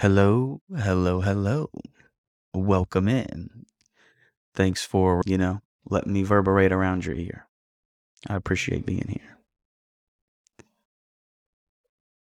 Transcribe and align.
Hello, 0.00 0.60
hello, 0.76 1.22
hello. 1.22 1.70
Welcome 2.54 3.08
in. 3.08 3.66
Thanks 4.54 4.84
for, 4.84 5.22
you 5.26 5.36
know, 5.36 5.60
letting 5.90 6.12
me 6.12 6.22
verberate 6.22 6.70
around 6.70 7.04
your 7.04 7.16
ear. 7.16 7.48
I 8.28 8.36
appreciate 8.36 8.86
being 8.86 9.08
here. 9.08 9.38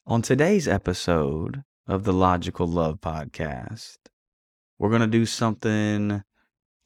On 0.06 0.22
today's 0.22 0.68
episode 0.68 1.64
of 1.88 2.04
the 2.04 2.14
Logical 2.14 2.68
Love 2.68 3.02
Podcast, 3.02 3.98
we're 4.78 4.90
going 4.90 5.02
to 5.02 5.08
do 5.08 5.26
something 5.26 6.22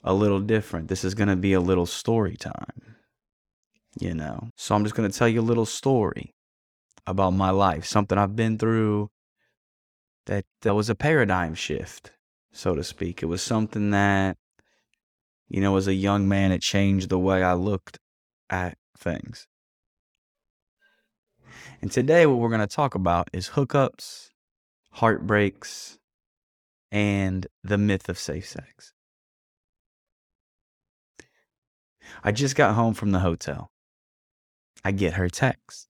a 0.01 0.13
little 0.13 0.39
different. 0.39 0.87
This 0.87 1.03
is 1.03 1.13
going 1.13 1.27
to 1.27 1.35
be 1.35 1.51
a 1.51 1.59
little 1.59 1.87
story 1.87 2.37
time, 2.37 2.95
you 3.99 4.13
know. 4.13 4.47
So 4.55 4.75
I'm 4.75 4.85
just 4.85 4.95
going 4.95 5.11
to 5.11 5.19
tell 5.19 5.27
you 5.27 5.41
a 5.41 5.51
little 5.51 5.65
story 5.65 6.35
about 7.05 7.31
my 7.31 7.49
life, 7.49 7.83
something 7.85 8.17
I've 8.17 8.37
been 8.37 8.57
through 8.57 9.09
that, 10.29 10.45
that 10.61 10.75
was 10.75 10.91
a 10.91 10.95
paradigm 10.95 11.55
shift, 11.55 12.11
so 12.51 12.75
to 12.75 12.83
speak. 12.83 13.23
It 13.23 13.25
was 13.25 13.41
something 13.41 13.89
that, 13.89 14.37
you 15.47 15.59
know, 15.59 15.75
as 15.75 15.87
a 15.87 15.93
young 15.95 16.27
man, 16.27 16.51
it 16.51 16.61
changed 16.61 17.09
the 17.09 17.17
way 17.17 17.41
I 17.41 17.53
looked 17.53 17.97
at 18.47 18.77
things. 18.95 19.47
And 21.81 21.91
today, 21.91 22.27
what 22.27 22.37
we're 22.37 22.49
going 22.49 22.61
to 22.61 22.67
talk 22.67 22.93
about 22.93 23.27
is 23.33 23.49
hookups, 23.49 24.29
heartbreaks, 24.91 25.97
and 26.91 27.47
the 27.63 27.79
myth 27.79 28.07
of 28.07 28.19
safe 28.19 28.47
sex. 28.47 28.93
I 32.23 32.31
just 32.31 32.55
got 32.55 32.75
home 32.75 32.93
from 32.93 33.11
the 33.11 33.19
hotel. 33.19 33.71
I 34.85 34.91
get 34.91 35.13
her 35.13 35.27
text. 35.27 35.87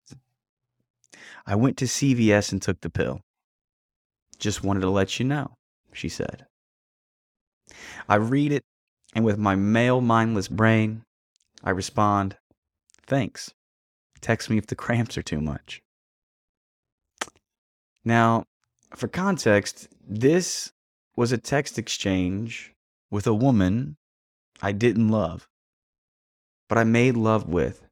I 1.48 1.56
went 1.56 1.76
to 1.78 1.86
CVS 1.86 2.52
and 2.52 2.62
took 2.62 2.82
the 2.82 2.92
pill. 2.92 3.22
Just 4.40 4.64
wanted 4.64 4.82
to 4.82 4.90
let 4.90 5.20
you 5.20 5.26
know, 5.26 5.56
she 5.94 6.10
said. 6.10 6.46
I 8.08 8.16
read 8.16 8.52
it, 8.52 8.64
and 9.14 9.26
with 9.26 9.38
my 9.38 9.56
male 9.56 10.02
mindless 10.02 10.48
brain, 10.48 11.04
I 11.64 11.72
respond, 11.72 12.38
Thanks. 13.08 13.54
Text 14.20 14.50
me 14.50 14.58
if 14.58 14.68
the 14.68 14.76
cramps 14.76 15.18
are 15.18 15.24
too 15.24 15.40
much. 15.40 15.82
Now, 18.04 18.44
for 18.96 19.08
context, 19.08 19.88
this 20.06 20.72
was 21.16 21.32
a 21.32 21.38
text 21.38 21.80
exchange 21.80 22.74
with 23.10 23.26
a 23.26 23.34
woman 23.34 23.96
I 24.62 24.72
didn't 24.74 25.10
love, 25.10 25.48
but 26.68 26.78
I 26.78 26.84
made 26.84 27.16
love 27.16 27.48
with, 27.48 27.88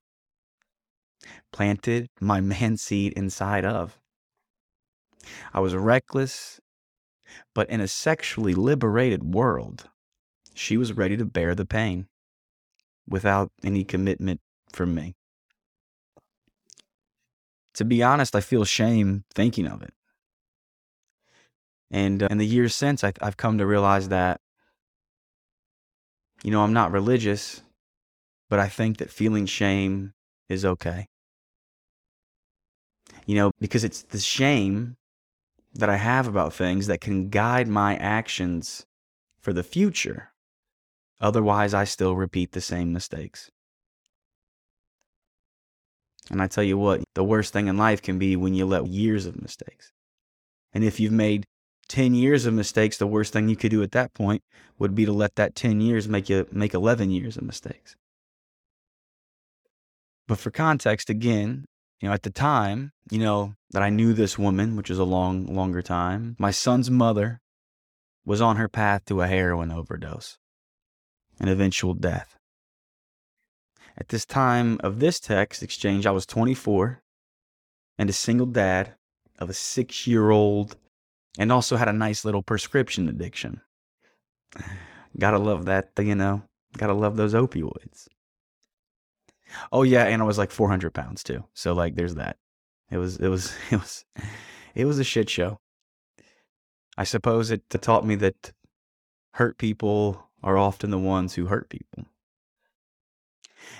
planted 1.54 2.08
my 2.20 2.42
man 2.42 2.76
seed 2.78 3.14
inside 3.14 3.64
of. 3.64 3.98
I 5.54 5.60
was 5.60 5.76
reckless, 5.76 6.60
but 7.54 7.70
in 7.70 7.82
a 7.82 7.88
sexually 7.88 8.54
liberated 8.54 9.34
world, 9.34 9.90
she 10.54 10.78
was 10.78 10.94
ready 10.94 11.18
to 11.18 11.26
bear 11.26 11.56
the 11.56 11.66
pain 11.66 12.08
without 13.08 13.52
any 13.64 13.84
commitment 13.84 14.42
from 14.72 14.96
me. 14.96 15.16
To 17.76 17.86
be 17.86 18.02
honest, 18.02 18.36
I 18.36 18.42
feel 18.42 18.64
shame 18.64 19.26
thinking 19.34 19.68
of 19.68 19.82
it. 19.82 19.94
And 21.92 22.24
uh, 22.24 22.28
in 22.32 22.38
the 22.38 22.46
years 22.46 22.74
since, 22.74 23.04
I, 23.04 23.14
I've 23.22 23.38
come 23.38 23.58
to 23.58 23.66
realize 23.66 24.10
that, 24.10 24.40
you 26.44 26.52
know, 26.52 26.62
I'm 26.62 26.74
not 26.74 26.92
religious, 26.92 27.62
but 28.50 28.60
I 28.60 28.68
think 28.68 28.98
that 28.98 29.10
feeling 29.10 29.46
shame 29.46 30.14
is 30.50 30.66
okay. 30.66 31.08
You 33.26 33.36
know, 33.36 33.52
because 33.60 33.84
it's 33.84 34.04
the 34.04 34.20
shame 34.20 34.98
that 35.76 35.90
I 35.90 35.98
have 35.98 36.28
about 36.28 36.54
things 36.54 36.88
that 36.88 37.02
can 37.02 37.30
guide 37.30 37.68
my 37.68 37.96
actions 37.98 38.86
for 39.40 39.54
the 39.54 39.64
future. 39.64 40.32
Otherwise, 41.20 41.74
I 41.74 41.84
still 41.84 42.16
repeat 42.16 42.52
the 42.54 42.62
same 42.62 42.94
mistakes. 42.94 43.52
And 46.32 46.42
I 46.42 46.48
tell 46.48 46.64
you 46.64 46.78
what, 46.78 47.04
the 47.14 47.24
worst 47.24 47.54
thing 47.54 47.68
in 47.68 47.78
life 47.78 48.02
can 48.02 48.18
be 48.18 48.36
when 48.36 48.54
you 48.54 48.66
let 48.66 48.88
years 48.88 49.26
of 49.26 49.42
mistakes. 49.42 49.92
And 50.74 50.84
if 50.84 51.00
you've 51.00 51.12
made 51.12 51.46
10 51.88 52.16
years 52.16 52.46
of 52.46 52.54
mistakes, 52.54 52.98
the 52.98 53.08
worst 53.08 53.32
thing 53.32 53.48
you 53.48 53.56
could 53.56 53.72
do 53.72 53.84
at 53.84 53.92
that 53.92 54.14
point 54.14 54.42
would 54.80 54.96
be 54.96 55.06
to 55.06 55.14
let 55.14 55.36
that 55.36 55.56
10 55.56 55.82
years 55.82 56.10
make 56.10 56.30
you 56.30 56.48
make 56.52 56.74
11 56.74 57.12
years 57.12 57.38
of 57.38 57.44
mistakes. 57.44 57.96
But 60.28 60.40
for 60.40 60.50
context, 60.50 61.10
again, 61.10 61.66
you 62.00 62.08
know, 62.08 62.14
at 62.14 62.24
the 62.24 62.30
time, 62.30 62.92
you 63.10 63.20
know, 63.20 63.56
that 63.72 63.84
I 63.84 63.90
knew 63.90 64.14
this 64.14 64.38
woman, 64.38 64.76
which 64.76 64.90
is 64.90 65.00
a 65.00 65.04
long, 65.04 65.46
longer 65.46 65.82
time, 65.82 66.36
my 66.40 66.52
son's 66.52 66.92
mother 66.92 67.42
was 68.26 68.42
on 68.42 68.58
her 68.58 68.68
path 68.68 69.06
to 69.06 69.22
a 69.22 69.28
heroin 69.28 69.72
overdose 69.72 70.38
and 71.40 71.50
eventual 71.50 71.94
death. 71.94 72.38
At 73.98 74.10
this 74.10 74.26
time 74.26 74.80
of 74.84 75.00
this 75.00 75.20
text 75.20 75.64
exchange, 75.64 76.06
I 76.06 76.12
was 76.12 76.26
24 76.26 77.02
and 77.98 78.10
a 78.10 78.14
single 78.14 78.48
dad 78.48 78.96
of 79.40 79.50
a 79.50 79.54
six 79.54 80.06
year 80.06 80.32
old 80.32 80.76
and 81.38 81.52
also 81.52 81.78
had 81.78 81.88
a 81.88 81.94
nice 81.94 82.26
little 82.26 82.44
prescription 82.44 83.08
addiction. 83.08 83.62
Gotta 85.18 85.40
love 85.40 85.66
that, 85.66 85.92
you 85.98 86.16
know, 86.16 86.44
gotta 86.78 86.94
love 86.94 87.16
those 87.16 87.34
opioids. 87.34 88.10
Oh 89.72 89.84
yeah, 89.84 90.06
and 90.06 90.22
I 90.22 90.26
was 90.26 90.38
like 90.38 90.52
400 90.52 90.94
pounds 90.94 91.24
too. 91.24 91.44
So 91.54 91.74
like, 91.74 91.96
there's 91.96 92.16
that. 92.16 92.38
It 92.92 92.98
was 92.98 93.18
it 93.18 93.28
was 93.28 93.54
it 93.72 93.78
was 93.78 94.06
it 94.74 94.86
was 94.86 95.00
a 95.00 95.04
shit 95.04 95.30
show. 95.30 95.60
I 96.98 97.04
suppose 97.04 97.52
it 97.52 97.70
taught 97.70 98.06
me 98.06 98.16
that 98.16 98.54
hurt 99.34 99.58
people 99.58 100.30
are 100.42 100.58
often 100.58 100.92
the 100.92 101.00
ones 101.00 101.34
who 101.34 101.48
hurt 101.48 101.70
people. 101.70 102.06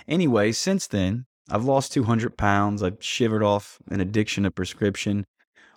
Anyway, 0.08 0.52
since 0.52 0.88
then, 0.88 1.26
I've 1.50 1.64
lost 1.64 1.94
200 1.94 2.38
pounds. 2.38 2.82
I've 2.82 2.98
shivered 3.00 3.44
off 3.44 3.80
an 3.90 4.02
addiction 4.02 4.44
to 4.44 4.52
prescription 4.52 5.26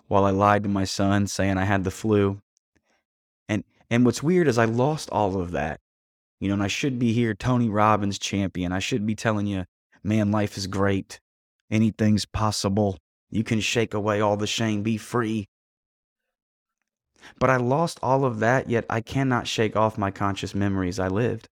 while 0.07 0.25
I 0.25 0.31
lied 0.31 0.63
to 0.63 0.69
my 0.69 0.83
son 0.83 1.27
saying 1.27 1.57
I 1.57 1.65
had 1.65 1.83
the 1.83 1.91
flu. 1.91 2.41
And 3.47 3.63
and 3.89 4.05
what's 4.05 4.23
weird 4.23 4.47
is 4.47 4.57
I 4.57 4.65
lost 4.65 5.09
all 5.11 5.39
of 5.39 5.51
that. 5.51 5.79
You 6.39 6.47
know, 6.47 6.55
and 6.55 6.63
I 6.63 6.67
should 6.67 6.99
be 6.99 7.13
here 7.13 7.33
Tony 7.33 7.69
Robbins 7.69 8.17
champion. 8.17 8.71
I 8.71 8.79
should 8.79 9.05
be 9.05 9.15
telling 9.15 9.45
you 9.45 9.65
Man, 10.03 10.31
life 10.31 10.57
is 10.57 10.67
great. 10.67 11.19
Anything's 11.69 12.25
possible. 12.25 12.97
You 13.29 13.43
can 13.43 13.59
shake 13.59 13.93
away 13.93 14.21
all 14.21 14.37
the 14.37 14.47
shame, 14.47 14.81
be 14.81 14.97
free. 14.97 15.45
But 17.37 17.49
I 17.49 17.57
lost 17.57 17.99
all 18.01 18.25
of 18.25 18.39
that, 18.39 18.69
yet 18.69 18.85
I 18.89 19.01
cannot 19.01 19.47
shake 19.47 19.75
off 19.75 19.97
my 19.97 20.09
conscious 20.09 20.55
memories 20.55 20.99
I 20.99 21.07
lived. 21.07 21.47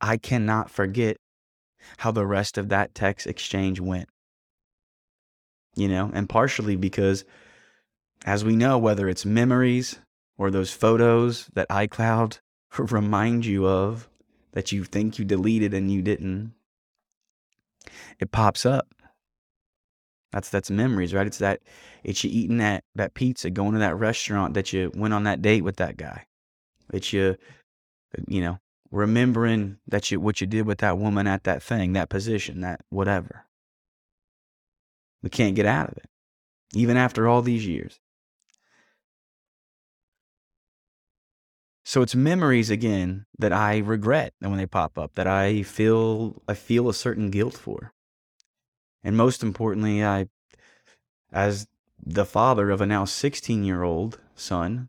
I 0.00 0.16
cannot 0.16 0.70
forget 0.70 1.16
how 1.98 2.10
the 2.10 2.26
rest 2.26 2.58
of 2.58 2.68
that 2.70 2.94
text 2.94 3.26
exchange 3.26 3.80
went. 3.80 4.08
You 5.76 5.88
know, 5.88 6.10
and 6.12 6.28
partially 6.28 6.74
because, 6.74 7.24
as 8.24 8.44
we 8.44 8.56
know, 8.56 8.78
whether 8.78 9.08
it's 9.08 9.24
memories 9.24 10.00
or 10.36 10.50
those 10.50 10.72
photos 10.72 11.48
that 11.54 11.68
iCloud 11.68 12.38
remind 12.78 13.46
you 13.46 13.66
of 13.66 14.08
that 14.52 14.72
you 14.72 14.82
think 14.82 15.18
you 15.18 15.24
deleted 15.24 15.74
and 15.74 15.92
you 15.92 16.02
didn't, 16.02 16.52
it 18.20 18.32
pops 18.32 18.66
up. 18.66 18.88
That's 20.32 20.50
that's 20.50 20.70
memories, 20.70 21.14
right? 21.14 21.26
It's 21.26 21.38
that 21.38 21.60
it's 22.04 22.22
you 22.22 22.30
eating 22.32 22.58
that 22.58 22.84
that 22.94 23.14
pizza, 23.14 23.50
going 23.50 23.72
to 23.72 23.78
that 23.78 23.96
restaurant 23.96 24.54
that 24.54 24.72
you 24.72 24.90
went 24.94 25.14
on 25.14 25.24
that 25.24 25.40
date 25.40 25.64
with 25.64 25.76
that 25.76 25.96
guy. 25.96 26.26
It's 26.92 27.12
you 27.12 27.36
you 28.26 28.40
know, 28.40 28.58
remembering 28.90 29.78
that 29.86 30.10
you 30.10 30.20
what 30.20 30.40
you 30.40 30.46
did 30.46 30.66
with 30.66 30.78
that 30.78 30.98
woman 30.98 31.26
at 31.26 31.44
that 31.44 31.62
thing, 31.62 31.92
that 31.94 32.08
position, 32.08 32.60
that 32.60 32.80
whatever. 32.90 33.44
We 35.22 35.30
can't 35.30 35.56
get 35.56 35.66
out 35.66 35.90
of 35.90 35.96
it. 35.96 36.06
Even 36.74 36.96
after 36.96 37.26
all 37.26 37.42
these 37.42 37.66
years. 37.66 37.98
So 41.84 42.02
it's 42.02 42.14
memories 42.14 42.68
again 42.68 43.24
that 43.38 43.52
I 43.52 43.78
regret 43.78 44.34
and 44.42 44.50
when 44.50 44.58
they 44.58 44.66
pop 44.66 44.98
up, 44.98 45.14
that 45.14 45.26
I 45.26 45.62
feel 45.62 46.42
I 46.46 46.54
feel 46.54 46.88
a 46.88 46.94
certain 46.94 47.30
guilt 47.30 47.54
for. 47.54 47.92
And 49.02 49.16
most 49.16 49.42
importantly, 49.42 50.04
I 50.04 50.28
as 51.32 51.66
the 52.04 52.24
father 52.24 52.70
of 52.70 52.80
a 52.80 52.86
now 52.86 53.04
16 53.04 53.64
year 53.64 53.82
old 53.82 54.20
son, 54.34 54.88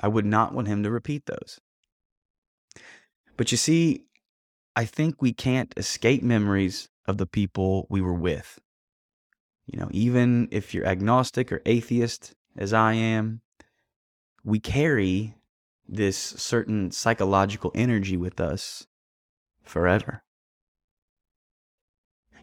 I 0.00 0.08
would 0.08 0.26
not 0.26 0.52
want 0.52 0.68
him 0.68 0.82
to 0.82 0.90
repeat 0.90 1.26
those. 1.26 1.60
But 3.36 3.50
you 3.50 3.56
see, 3.58 4.04
I 4.76 4.84
think 4.84 5.20
we 5.20 5.32
can't 5.32 5.72
escape 5.76 6.22
memories 6.22 6.88
of 7.06 7.18
the 7.18 7.26
people 7.26 7.86
we 7.88 8.00
were 8.00 8.14
with. 8.14 8.58
You 9.66 9.78
know, 9.78 9.88
even 9.92 10.48
if 10.50 10.74
you're 10.74 10.86
agnostic 10.86 11.50
or 11.50 11.62
atheist, 11.64 12.34
as 12.56 12.72
I 12.72 12.94
am, 12.94 13.40
we 14.44 14.60
carry 14.60 15.34
this 15.88 16.16
certain 16.18 16.90
psychological 16.90 17.70
energy 17.74 18.16
with 18.16 18.40
us 18.40 18.86
forever. 19.62 20.22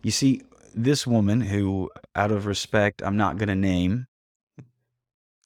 You 0.03 0.11
see, 0.11 0.41
this 0.73 1.05
woman, 1.05 1.41
who, 1.41 1.89
out 2.15 2.31
of 2.31 2.45
respect, 2.45 3.01
I'm 3.03 3.17
not 3.17 3.37
going 3.37 3.49
to 3.49 3.55
name, 3.55 4.07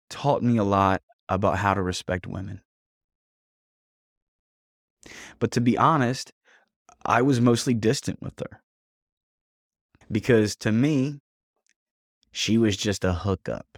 taught 0.10 0.44
me 0.44 0.58
a 0.58 0.64
lot 0.64 1.02
about 1.28 1.58
how 1.58 1.74
to 1.74 1.82
respect 1.82 2.28
women. 2.28 2.62
But 5.40 5.52
to 5.52 5.62
be 5.62 5.78
honest, 5.78 6.32
I 7.06 7.22
was 7.22 7.40
mostly 7.40 7.74
distant 7.74 8.22
with 8.22 8.40
her. 8.40 8.62
Because 10.12 10.56
to 10.58 10.72
me, 10.72 11.20
she 12.32 12.58
was 12.58 12.78
just 12.78 13.04
a 13.04 13.14
hookup. 13.14 13.78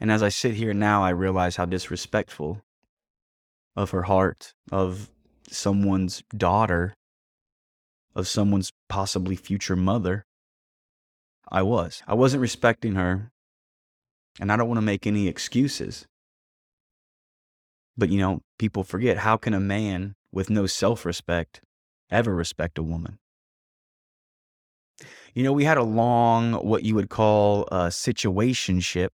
and 0.00 0.10
as 0.10 0.22
I 0.22 0.28
sit 0.28 0.54
here 0.54 0.74
now, 0.74 1.02
I 1.02 1.10
realize 1.10 1.56
how 1.56 1.64
disrespectful 1.64 2.62
of 3.76 3.90
her 3.90 4.02
heart, 4.02 4.54
of 4.72 5.10
someone's 5.48 6.22
daughter, 6.36 6.94
of 8.14 8.28
someone's 8.28 8.72
possibly 8.88 9.36
future 9.36 9.76
mother, 9.76 10.24
I 11.50 11.62
was. 11.62 12.02
I 12.06 12.14
wasn't 12.14 12.42
respecting 12.42 12.94
her. 12.94 13.30
And 14.38 14.52
I 14.52 14.56
don't 14.56 14.68
want 14.68 14.78
to 14.78 14.82
make 14.82 15.06
any 15.06 15.26
excuses. 15.26 16.06
But, 17.96 18.08
you 18.08 18.18
know, 18.18 18.40
people 18.58 18.84
forget 18.84 19.18
how 19.18 19.36
can 19.36 19.52
a 19.52 19.60
man 19.60 20.14
with 20.32 20.48
no 20.48 20.66
self 20.66 21.04
respect 21.04 21.60
ever 22.10 22.34
respect 22.34 22.78
a 22.78 22.82
woman? 22.82 23.18
You 25.34 25.42
know, 25.42 25.52
we 25.52 25.64
had 25.64 25.78
a 25.78 25.82
long, 25.82 26.54
what 26.54 26.84
you 26.84 26.94
would 26.94 27.10
call 27.10 27.64
a 27.64 27.88
situationship, 27.88 29.10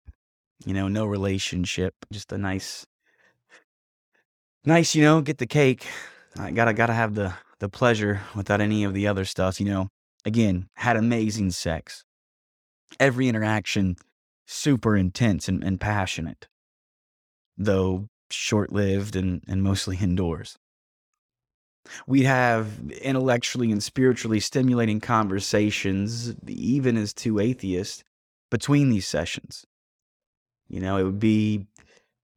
you 0.65 0.73
know, 0.73 0.87
no 0.87 1.05
relationship, 1.05 1.93
just 2.11 2.31
a 2.31 2.37
nice, 2.37 2.85
nice, 4.63 4.95
you 4.95 5.03
know, 5.03 5.21
get 5.21 5.37
the 5.37 5.47
cake. 5.47 5.87
I 6.37 6.51
gotta, 6.51 6.73
gotta 6.73 6.93
have 6.93 7.15
the, 7.15 7.33
the 7.59 7.69
pleasure 7.69 8.21
without 8.35 8.61
any 8.61 8.83
of 8.83 8.93
the 8.93 9.07
other 9.07 9.25
stuff, 9.25 9.59
you 9.59 9.65
know. 9.65 9.89
Again, 10.25 10.67
had 10.75 10.97
amazing 10.97 11.51
sex. 11.51 12.03
Every 12.99 13.27
interaction 13.27 13.95
super 14.47 14.95
intense 14.95 15.47
and, 15.47 15.63
and 15.63 15.79
passionate, 15.79 16.47
though 17.57 18.07
short 18.31 18.71
lived 18.71 19.15
and, 19.15 19.43
and 19.47 19.61
mostly 19.63 19.97
indoors. 19.97 20.57
We'd 22.07 22.23
have 22.23 22.91
intellectually 23.01 23.71
and 23.71 23.81
spiritually 23.81 24.39
stimulating 24.39 24.99
conversations, 24.99 26.33
even 26.47 26.97
as 26.97 27.13
two 27.13 27.39
atheists, 27.39 28.03
between 28.49 28.89
these 28.89 29.07
sessions. 29.07 29.65
You 30.67 30.79
know, 30.79 30.97
it 30.97 31.03
would 31.03 31.19
be 31.19 31.67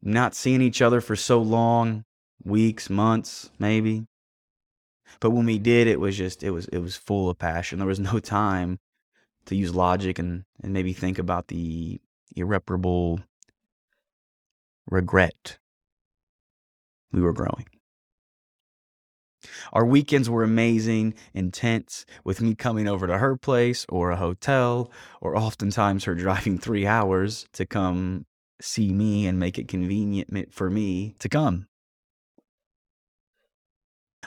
not 0.03 0.35
seeing 0.35 0.61
each 0.61 0.83
other 0.83 1.01
for 1.01 1.17
so 1.17 1.41
long, 1.41 2.05
weeks, 2.45 2.91
months, 2.91 3.51
maybe. 3.59 4.05
But 5.21 5.31
when 5.31 5.47
we 5.47 5.59
did, 5.59 5.87
it 5.87 6.01
was 6.01 6.17
just 6.17 6.43
it 6.43 6.51
was 6.51 6.67
it 6.69 6.79
was 6.79 6.97
full 6.97 7.31
of 7.31 7.39
passion. 7.39 7.79
There 7.79 7.89
was 7.89 8.01
no 8.01 8.19
time 8.21 8.79
to 9.47 9.57
use 9.57 9.75
logic 9.75 10.19
and, 10.19 10.45
and 10.63 10.73
maybe 10.73 10.93
think 10.93 11.19
about 11.19 11.49
the 11.49 12.01
irreparable 12.37 13.21
regret 14.91 15.59
we 17.13 17.21
were 17.21 17.33
growing. 17.33 17.67
Our 19.73 19.87
weekends 19.87 20.29
were 20.29 20.43
amazing, 20.43 21.15
intense, 21.33 22.05
with 22.25 22.41
me 22.41 22.55
coming 22.55 22.89
over 22.89 23.07
to 23.07 23.19
her 23.19 23.37
place 23.37 23.87
or 23.89 24.11
a 24.11 24.17
hotel, 24.17 24.91
or 25.21 25.37
oftentimes 25.37 26.05
her 26.05 26.15
driving 26.17 26.59
three 26.59 26.87
hours 26.87 27.47
to 27.53 27.65
come 27.65 28.27
see 28.61 28.93
me 28.93 29.27
and 29.27 29.39
make 29.39 29.59
it 29.59 29.69
convenient 29.69 30.53
for 30.53 30.69
me 30.69 31.15
to 31.21 31.29
come. 31.29 31.68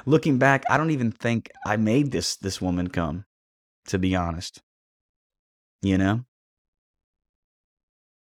Looking 0.06 0.38
back, 0.38 0.64
I 0.70 0.78
don't 0.78 0.92
even 0.92 1.12
think 1.12 1.52
I 1.66 1.78
made 1.78 2.12
this 2.12 2.36
this 2.36 2.62
woman 2.62 2.90
come, 2.90 3.26
to 3.88 4.00
be 4.00 4.16
honest. 4.16 4.62
You 5.82 5.98
know? 5.98 6.26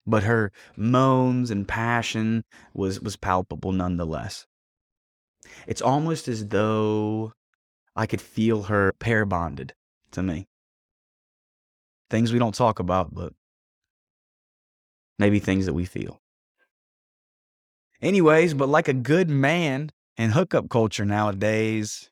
But 0.06 0.24
her 0.24 0.52
moans 0.76 1.52
and 1.52 1.68
passion 1.68 2.44
was 2.74 3.00
was 3.00 3.16
palpable 3.16 3.72
nonetheless. 3.72 4.48
It's 5.68 5.82
almost 5.82 6.28
as 6.28 6.48
though 6.48 7.34
I 7.96 8.06
could 8.06 8.22
feel 8.22 8.64
her 8.64 8.94
pair 9.00 9.26
bonded 9.26 9.74
to 10.12 10.24
me. 10.24 10.48
Things 12.10 12.34
we 12.34 12.40
don't 12.40 12.56
talk 12.56 12.80
about, 12.80 13.14
but 13.14 13.34
maybe 15.18 15.40
things 15.40 15.66
that 15.66 15.74
we 15.74 15.86
feel. 15.86 16.20
Anyways, 18.02 18.54
but 18.54 18.70
like 18.70 18.88
a 18.88 18.94
good 18.94 19.30
man 19.30 19.92
in 20.22 20.30
hookup 20.30 20.70
culture 20.70 21.04
nowadays, 21.04 22.12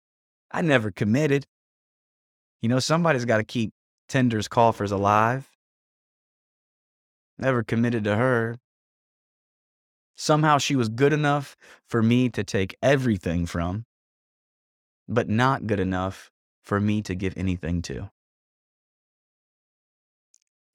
I 0.50 0.64
never 0.64 0.90
committed. 0.90 1.46
You 2.60 2.68
know, 2.68 2.80
somebody's 2.80 3.26
got 3.26 3.38
to 3.38 3.44
keep 3.44 3.72
Tinder's 4.08 4.48
coffers 4.48 4.92
alive. 4.92 5.48
Never 7.38 7.62
committed 7.62 8.04
to 8.06 8.16
her. 8.16 8.58
Somehow 10.16 10.58
she 10.58 10.76
was 10.76 10.90
good 10.90 11.14
enough 11.14 11.56
for 11.88 12.02
me 12.02 12.30
to 12.30 12.44
take 12.44 12.76
everything 12.82 13.46
from, 13.46 13.86
but 15.08 15.30
not 15.30 15.68
good 15.68 15.80
enough 15.80 16.32
for 16.64 16.80
me 16.80 17.04
to 17.04 17.14
give 17.14 17.38
anything 17.38 17.84
to. 17.84 18.10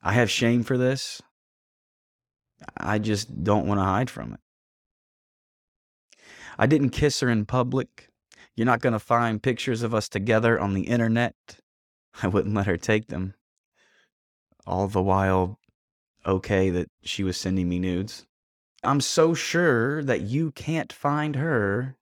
I 0.01 0.13
have 0.13 0.31
shame 0.31 0.63
for 0.63 0.79
this. 0.79 1.21
I 2.77 3.01
just 3.01 3.43
don't 3.43 3.67
want 3.67 3.81
to 3.81 3.85
hide 3.85 4.09
from 4.09 4.35
it. 4.35 4.41
I 6.59 6.67
didn't 6.67 6.91
kiss 6.91 7.21
her 7.21 7.29
in 7.29 7.47
public. 7.47 8.09
You're 8.55 8.67
not 8.67 8.81
going 8.81 8.93
to 8.93 8.99
find 8.99 9.43
pictures 9.43 9.83
of 9.83 9.95
us 9.95 10.09
together 10.09 10.59
on 10.61 10.75
the 10.75 10.83
internet. 10.83 11.35
I 12.23 12.29
wouldn't 12.29 12.55
let 12.55 12.67
her 12.67 12.77
take 12.77 13.09
them. 13.09 13.35
All 14.67 14.87
the 14.87 15.03
while, 15.03 15.59
okay 16.25 16.71
that 16.71 16.89
she 17.03 17.25
was 17.25 17.37
sending 17.37 17.69
me 17.69 17.79
nudes. 17.79 18.27
I'm 18.83 19.01
so 19.01 19.35
sure 19.35 20.03
that 20.05 20.23
you 20.23 20.53
can't 20.53 20.93
find 20.93 21.37
her 21.37 21.97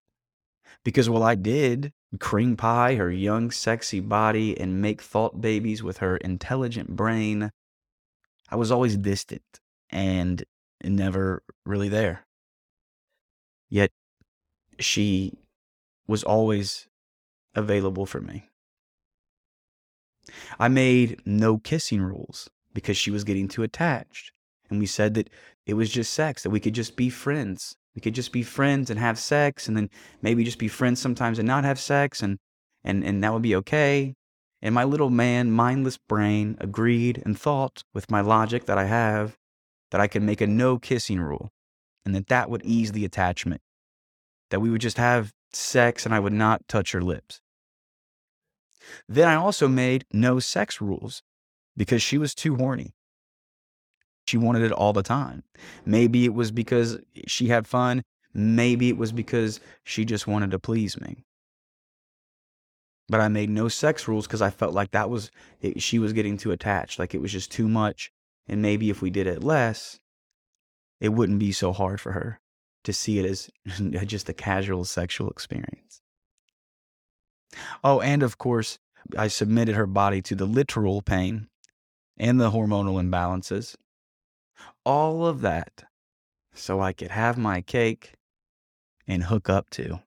because, 0.84 1.08
well, 1.08 1.22
I 1.22 1.34
did 1.34 1.92
cream 2.20 2.56
pie 2.56 2.96
her 2.96 3.10
young, 3.10 3.50
sexy 3.50 4.00
body 4.00 4.58
and 4.60 4.82
make 4.82 5.00
thought 5.00 5.40
babies 5.40 5.82
with 5.82 5.98
her 5.98 6.18
intelligent 6.18 6.90
brain. 6.94 7.50
I 8.50 8.56
was 8.56 8.70
always 8.70 8.96
distant 8.96 9.60
and 9.88 10.44
never 10.84 11.42
really 11.64 11.88
there. 11.88 12.26
Yet 13.70 13.90
she 14.84 15.38
was 16.06 16.22
always 16.24 16.88
available 17.54 18.06
for 18.06 18.20
me. 18.20 18.48
I 20.58 20.68
made 20.68 21.20
no 21.26 21.58
kissing 21.58 22.00
rules 22.00 22.48
because 22.74 22.96
she 22.96 23.10
was 23.10 23.24
getting 23.24 23.48
too 23.48 23.62
attached. 23.62 24.32
And 24.70 24.78
we 24.78 24.86
said 24.86 25.14
that 25.14 25.28
it 25.66 25.74
was 25.74 25.90
just 25.90 26.12
sex, 26.12 26.42
that 26.42 26.50
we 26.50 26.60
could 26.60 26.74
just 26.74 26.96
be 26.96 27.10
friends. 27.10 27.76
We 27.94 28.00
could 28.00 28.14
just 28.14 28.32
be 28.32 28.42
friends 28.42 28.88
and 28.88 28.98
have 28.98 29.18
sex 29.18 29.68
and 29.68 29.76
then 29.76 29.90
maybe 30.22 30.44
just 30.44 30.58
be 30.58 30.68
friends 30.68 31.00
sometimes 31.00 31.38
and 31.38 31.46
not 31.46 31.64
have 31.64 31.78
sex 31.78 32.22
and 32.22 32.38
and 32.84 33.04
and 33.04 33.22
that 33.22 33.32
would 33.32 33.42
be 33.42 33.54
okay. 33.56 34.14
And 34.62 34.74
my 34.74 34.84
little 34.84 35.10
man, 35.10 35.50
mindless 35.50 35.98
brain 35.98 36.56
agreed 36.60 37.22
and 37.24 37.38
thought 37.38 37.82
with 37.92 38.10
my 38.10 38.20
logic 38.20 38.66
that 38.66 38.78
I 38.78 38.84
have 38.84 39.36
that 39.90 40.00
I 40.00 40.06
could 40.06 40.22
make 40.22 40.40
a 40.40 40.46
no 40.46 40.78
kissing 40.78 41.20
rule 41.20 41.50
and 42.06 42.14
that 42.14 42.28
that 42.28 42.48
would 42.48 42.64
ease 42.64 42.92
the 42.92 43.04
attachment. 43.04 43.60
That 44.52 44.60
we 44.60 44.68
would 44.68 44.82
just 44.82 44.98
have 44.98 45.32
sex 45.54 46.04
and 46.04 46.14
I 46.14 46.20
would 46.20 46.34
not 46.34 46.68
touch 46.68 46.92
her 46.92 47.00
lips. 47.00 47.40
Then 49.08 49.26
I 49.26 49.34
also 49.34 49.66
made 49.66 50.04
no 50.12 50.40
sex 50.40 50.78
rules 50.78 51.22
because 51.74 52.02
she 52.02 52.18
was 52.18 52.34
too 52.34 52.56
horny. 52.56 52.92
She 54.26 54.36
wanted 54.36 54.62
it 54.62 54.70
all 54.70 54.92
the 54.92 55.02
time. 55.02 55.42
Maybe 55.86 56.26
it 56.26 56.34
was 56.34 56.50
because 56.50 56.98
she 57.26 57.48
had 57.48 57.66
fun. 57.66 58.02
Maybe 58.34 58.90
it 58.90 58.98
was 58.98 59.10
because 59.10 59.58
she 59.84 60.04
just 60.04 60.26
wanted 60.26 60.50
to 60.50 60.58
please 60.58 61.00
me. 61.00 61.24
But 63.08 63.22
I 63.22 63.28
made 63.28 63.48
no 63.48 63.68
sex 63.68 64.06
rules 64.06 64.26
because 64.26 64.42
I 64.42 64.50
felt 64.50 64.74
like 64.74 64.90
that 64.90 65.08
was, 65.08 65.30
it, 65.62 65.80
she 65.80 65.98
was 65.98 66.12
getting 66.12 66.36
too 66.36 66.50
attached. 66.50 66.98
Like 66.98 67.14
it 67.14 67.22
was 67.22 67.32
just 67.32 67.50
too 67.50 67.68
much. 67.68 68.12
And 68.46 68.60
maybe 68.60 68.90
if 68.90 69.00
we 69.00 69.08
did 69.08 69.26
it 69.26 69.42
less, 69.42 69.98
it 71.00 71.08
wouldn't 71.08 71.38
be 71.38 71.52
so 71.52 71.72
hard 71.72 72.02
for 72.02 72.12
her 72.12 72.41
to 72.84 72.92
see 72.92 73.18
it 73.18 73.24
as 73.24 73.50
just 74.06 74.28
a 74.28 74.34
casual 74.34 74.84
sexual 74.84 75.30
experience. 75.30 76.00
Oh, 77.84 78.00
and 78.00 78.22
of 78.22 78.38
course, 78.38 78.78
I 79.16 79.28
submitted 79.28 79.74
her 79.74 79.86
body 79.86 80.22
to 80.22 80.34
the 80.34 80.46
literal 80.46 81.02
pain 81.02 81.48
and 82.16 82.40
the 82.40 82.50
hormonal 82.50 83.02
imbalances. 83.02 83.76
All 84.84 85.26
of 85.26 85.40
that 85.42 85.84
so 86.54 86.80
I 86.80 86.92
could 86.92 87.10
have 87.10 87.38
my 87.38 87.60
cake 87.60 88.14
and 89.06 89.24
hook 89.24 89.48
up 89.48 89.70
to. 89.70 90.02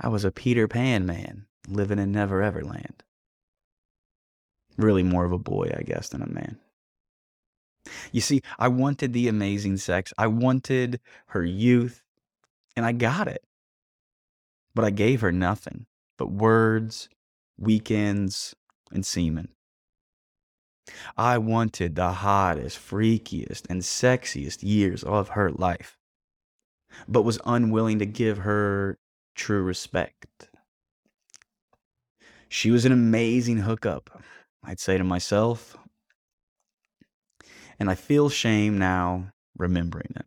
I 0.00 0.08
was 0.08 0.24
a 0.24 0.32
Peter 0.32 0.66
Pan 0.66 1.06
man 1.06 1.46
living 1.68 1.98
in 1.98 2.12
Never 2.12 2.42
Ever 2.42 2.62
Land. 2.62 3.04
Really 4.76 5.02
more 5.02 5.24
of 5.24 5.32
a 5.32 5.38
boy, 5.38 5.72
I 5.76 5.82
guess, 5.82 6.08
than 6.08 6.22
a 6.22 6.26
man. 6.26 6.58
You 8.12 8.20
see, 8.20 8.42
I 8.58 8.68
wanted 8.68 9.12
the 9.12 9.28
amazing 9.28 9.76
sex. 9.78 10.12
I 10.16 10.26
wanted 10.26 11.00
her 11.28 11.44
youth, 11.44 12.02
and 12.76 12.86
I 12.86 12.92
got 12.92 13.28
it. 13.28 13.42
But 14.74 14.84
I 14.84 14.90
gave 14.90 15.20
her 15.20 15.32
nothing 15.32 15.86
but 16.18 16.30
words, 16.30 17.08
weekends, 17.58 18.54
and 18.92 19.04
semen. 19.04 19.48
I 21.16 21.38
wanted 21.38 21.94
the 21.94 22.12
hottest, 22.12 22.78
freakiest, 22.78 23.66
and 23.68 23.82
sexiest 23.82 24.62
years 24.62 25.02
of 25.02 25.30
her 25.30 25.50
life, 25.50 25.98
but 27.08 27.22
was 27.22 27.40
unwilling 27.44 27.98
to 27.98 28.06
give 28.06 28.38
her 28.38 28.98
true 29.34 29.62
respect. 29.62 30.50
She 32.48 32.70
was 32.70 32.84
an 32.84 32.92
amazing 32.92 33.58
hookup, 33.58 34.22
I'd 34.62 34.80
say 34.80 34.98
to 34.98 35.04
myself, 35.04 35.76
and 37.82 37.90
I 37.90 37.96
feel 37.96 38.28
shame 38.28 38.78
now 38.78 39.32
remembering 39.58 40.14
it. 40.14 40.24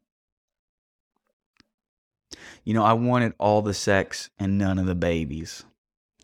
You 2.66 2.74
know, 2.74 2.84
I 2.84 2.92
wanted 2.92 3.32
all 3.40 3.62
the 3.62 3.74
sex 3.74 4.30
and 4.38 4.58
none 4.58 4.78
of 4.78 4.88
the 4.88 4.94
babies. 4.94 5.64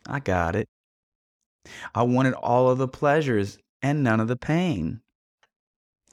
I 0.06 0.20
got 0.20 0.58
it. 0.58 0.68
I 1.96 2.04
wanted 2.04 2.34
all 2.34 2.70
of 2.70 2.80
the 2.80 2.88
pleasures 2.90 3.58
and 3.82 4.04
none 4.04 4.20
of 4.20 4.28
the 4.28 4.36
pain. 4.36 5.00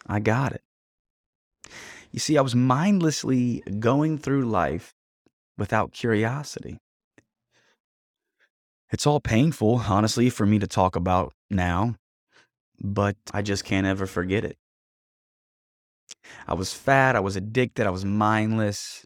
I 0.06 0.20
got 0.20 0.52
it. 0.52 0.62
You 2.12 2.20
see, 2.20 2.38
I 2.38 2.42
was 2.42 2.54
mindlessly 2.54 3.64
going 3.80 4.18
through 4.18 4.44
life 4.48 4.94
without 5.56 5.90
curiosity. 5.90 6.78
It's 8.92 9.04
all 9.04 9.18
painful, 9.18 9.82
honestly, 9.88 10.30
for 10.30 10.46
me 10.46 10.60
to 10.60 10.68
talk 10.68 10.94
about 10.94 11.32
now, 11.50 11.96
but 12.80 13.16
I 13.34 13.42
just 13.42 13.64
can't 13.64 13.84
ever 13.84 14.06
forget 14.06 14.44
it. 14.44 14.56
I 16.46 16.54
was 16.54 16.72
fat, 16.72 17.16
I 17.16 17.20
was 17.20 17.36
addicted, 17.36 17.86
I 17.86 17.90
was 17.90 18.04
mindless. 18.04 19.04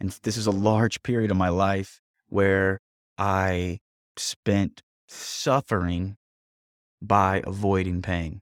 And 0.00 0.10
this 0.22 0.36
is 0.36 0.46
a 0.46 0.50
large 0.50 1.02
period 1.02 1.30
of 1.30 1.36
my 1.36 1.48
life 1.48 2.00
where 2.28 2.80
I 3.18 3.78
spent 4.16 4.82
suffering 5.08 6.16
by 7.00 7.42
avoiding 7.46 8.02
pain. 8.02 8.40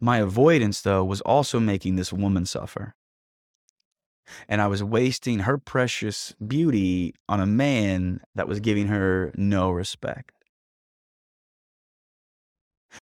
My 0.00 0.18
avoidance, 0.18 0.80
though, 0.80 1.04
was 1.04 1.20
also 1.22 1.60
making 1.60 1.96
this 1.96 2.12
woman 2.12 2.46
suffer. 2.46 2.94
And 4.48 4.60
I 4.60 4.66
was 4.66 4.82
wasting 4.82 5.40
her 5.40 5.58
precious 5.58 6.34
beauty 6.44 7.14
on 7.28 7.40
a 7.40 7.46
man 7.46 8.20
that 8.34 8.48
was 8.48 8.60
giving 8.60 8.88
her 8.88 9.32
no 9.36 9.70
respect. 9.70 10.32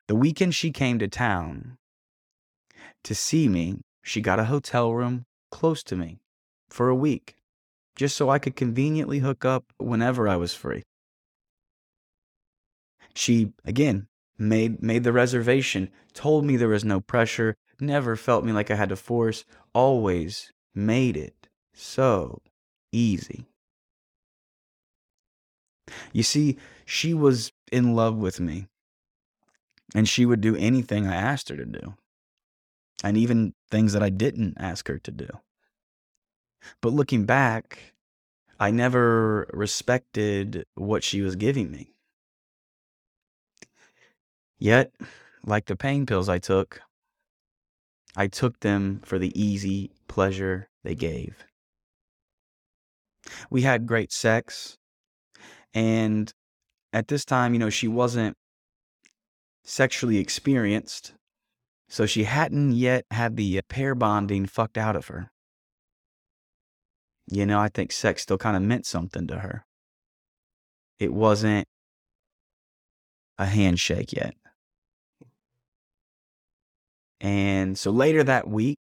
The 0.08 0.16
weekend 0.16 0.54
she 0.54 0.70
came 0.70 0.98
to 0.98 1.08
town 1.08 1.78
to 3.04 3.14
see 3.14 3.48
me, 3.48 3.80
she 4.02 4.20
got 4.20 4.40
a 4.40 4.44
hotel 4.44 4.92
room 4.92 5.24
close 5.50 5.82
to 5.84 5.96
me 5.96 6.18
for 6.68 6.88
a 6.88 6.94
week, 6.94 7.36
just 7.96 8.16
so 8.16 8.28
I 8.28 8.38
could 8.38 8.56
conveniently 8.56 9.20
hook 9.20 9.44
up 9.44 9.72
whenever 9.78 10.28
I 10.28 10.36
was 10.36 10.54
free. 10.54 10.82
She, 13.14 13.52
again, 13.64 14.08
made, 14.36 14.82
made 14.82 15.04
the 15.04 15.12
reservation, 15.12 15.90
told 16.12 16.44
me 16.44 16.56
there 16.56 16.68
was 16.68 16.84
no 16.84 17.00
pressure, 17.00 17.56
never 17.80 18.16
felt 18.16 18.44
me 18.44 18.52
like 18.52 18.70
I 18.70 18.74
had 18.74 18.88
to 18.88 18.96
force, 18.96 19.44
always 19.72 20.52
made 20.74 21.16
it 21.16 21.48
so 21.72 22.42
easy. 22.90 23.46
You 26.12 26.22
see, 26.22 26.56
she 26.84 27.14
was 27.14 27.52
in 27.70 27.94
love 27.94 28.16
with 28.16 28.40
me, 28.40 28.66
and 29.94 30.08
she 30.08 30.26
would 30.26 30.40
do 30.40 30.56
anything 30.56 31.06
I 31.06 31.14
asked 31.14 31.48
her 31.50 31.56
to 31.56 31.64
do, 31.64 31.94
and 33.04 33.18
even 33.18 33.52
things 33.70 33.92
that 33.92 34.02
I 34.02 34.08
didn't 34.08 34.56
ask 34.58 34.88
her 34.88 34.98
to 34.98 35.10
do. 35.10 35.28
But 36.80 36.94
looking 36.94 37.26
back, 37.26 37.92
I 38.58 38.70
never 38.70 39.46
respected 39.52 40.64
what 40.74 41.04
she 41.04 41.20
was 41.20 41.36
giving 41.36 41.70
me. 41.70 41.92
Yet, 44.58 44.92
like 45.44 45.66
the 45.66 45.76
pain 45.76 46.06
pills 46.06 46.30
I 46.30 46.38
took, 46.38 46.80
I 48.16 48.26
took 48.26 48.60
them 48.60 49.02
for 49.04 49.18
the 49.18 49.38
easy 49.38 49.90
pleasure 50.08 50.70
they 50.82 50.94
gave. 50.94 51.44
We 53.50 53.62
had 53.62 53.86
great 53.86 54.12
sex, 54.12 54.78
and 55.74 56.32
at 56.94 57.08
this 57.08 57.26
time, 57.26 57.52
you 57.52 57.58
know, 57.58 57.70
she 57.70 57.88
wasn't 57.88 58.38
sexually 59.62 60.16
experienced, 60.16 61.12
so 61.88 62.06
she 62.06 62.24
hadn't 62.24 62.72
yet 62.72 63.04
had 63.10 63.36
the 63.36 63.58
uh, 63.58 63.62
pair 63.68 63.94
bonding 63.94 64.46
fucked 64.46 64.78
out 64.78 64.96
of 64.96 65.08
her. 65.08 65.30
You 67.30 67.46
know, 67.46 67.58
I 67.58 67.68
think 67.68 67.92
sex 67.92 68.22
still 68.22 68.38
kind 68.38 68.56
of 68.56 68.62
meant 68.62 68.86
something 68.86 69.26
to 69.28 69.38
her. 69.38 69.64
It 70.98 71.12
wasn't 71.12 71.66
a 73.38 73.46
handshake 73.46 74.12
yet. 74.12 74.34
And 77.20 77.78
so 77.78 77.90
later 77.90 78.22
that 78.22 78.48
week, 78.48 78.78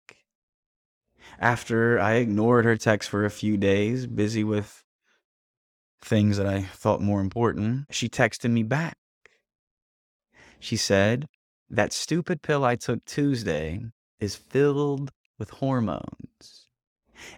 after 1.39 2.01
I 2.01 2.15
ignored 2.15 2.65
her 2.65 2.77
text 2.77 3.09
for 3.09 3.25
a 3.25 3.31
few 3.31 3.57
days, 3.57 4.07
busy 4.07 4.43
with 4.43 4.83
things 6.03 6.39
that 6.39 6.47
I 6.47 6.63
thought 6.63 7.03
more 7.03 7.21
important, 7.21 7.87
she 7.91 8.09
texted 8.09 8.51
me 8.51 8.63
back. 8.63 8.97
She 10.59 10.77
said, 10.77 11.29
That 11.71 11.93
stupid 11.93 12.43
pill 12.43 12.65
I 12.65 12.75
took 12.75 13.05
Tuesday 13.05 13.81
is 14.19 14.35
filled 14.35 15.13
with 15.39 15.51
hormones. 15.51 16.67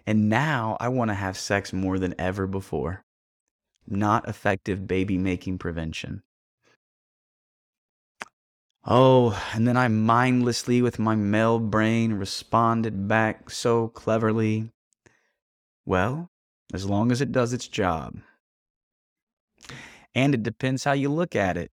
And 0.07 0.27
now 0.27 0.75
I 0.79 0.89
want 0.89 1.09
to 1.09 1.15
have 1.15 1.37
sex 1.37 1.71
more 1.71 1.99
than 1.99 2.15
ever 2.17 2.47
before. 2.47 3.03
Not 3.87 4.27
effective 4.27 4.87
baby 4.87 5.19
making 5.19 5.59
prevention. 5.59 6.23
Oh, 8.85 9.39
and 9.53 9.67
then 9.67 9.77
I 9.77 9.87
mindlessly, 9.87 10.81
with 10.81 10.99
my 10.99 11.15
male 11.15 11.59
brain, 11.59 12.13
responded 12.13 13.07
back 13.07 13.49
so 13.49 13.87
cleverly. 13.89 14.71
Well, 15.85 16.29
as 16.73 16.85
long 16.85 17.11
as 17.11 17.21
it 17.21 17.31
does 17.31 17.53
its 17.53 17.67
job. 17.67 18.17
And 20.15 20.33
it 20.33 20.43
depends 20.43 20.83
how 20.83 20.93
you 20.93 21.09
look 21.09 21.35
at 21.35 21.55
it. 21.55 21.71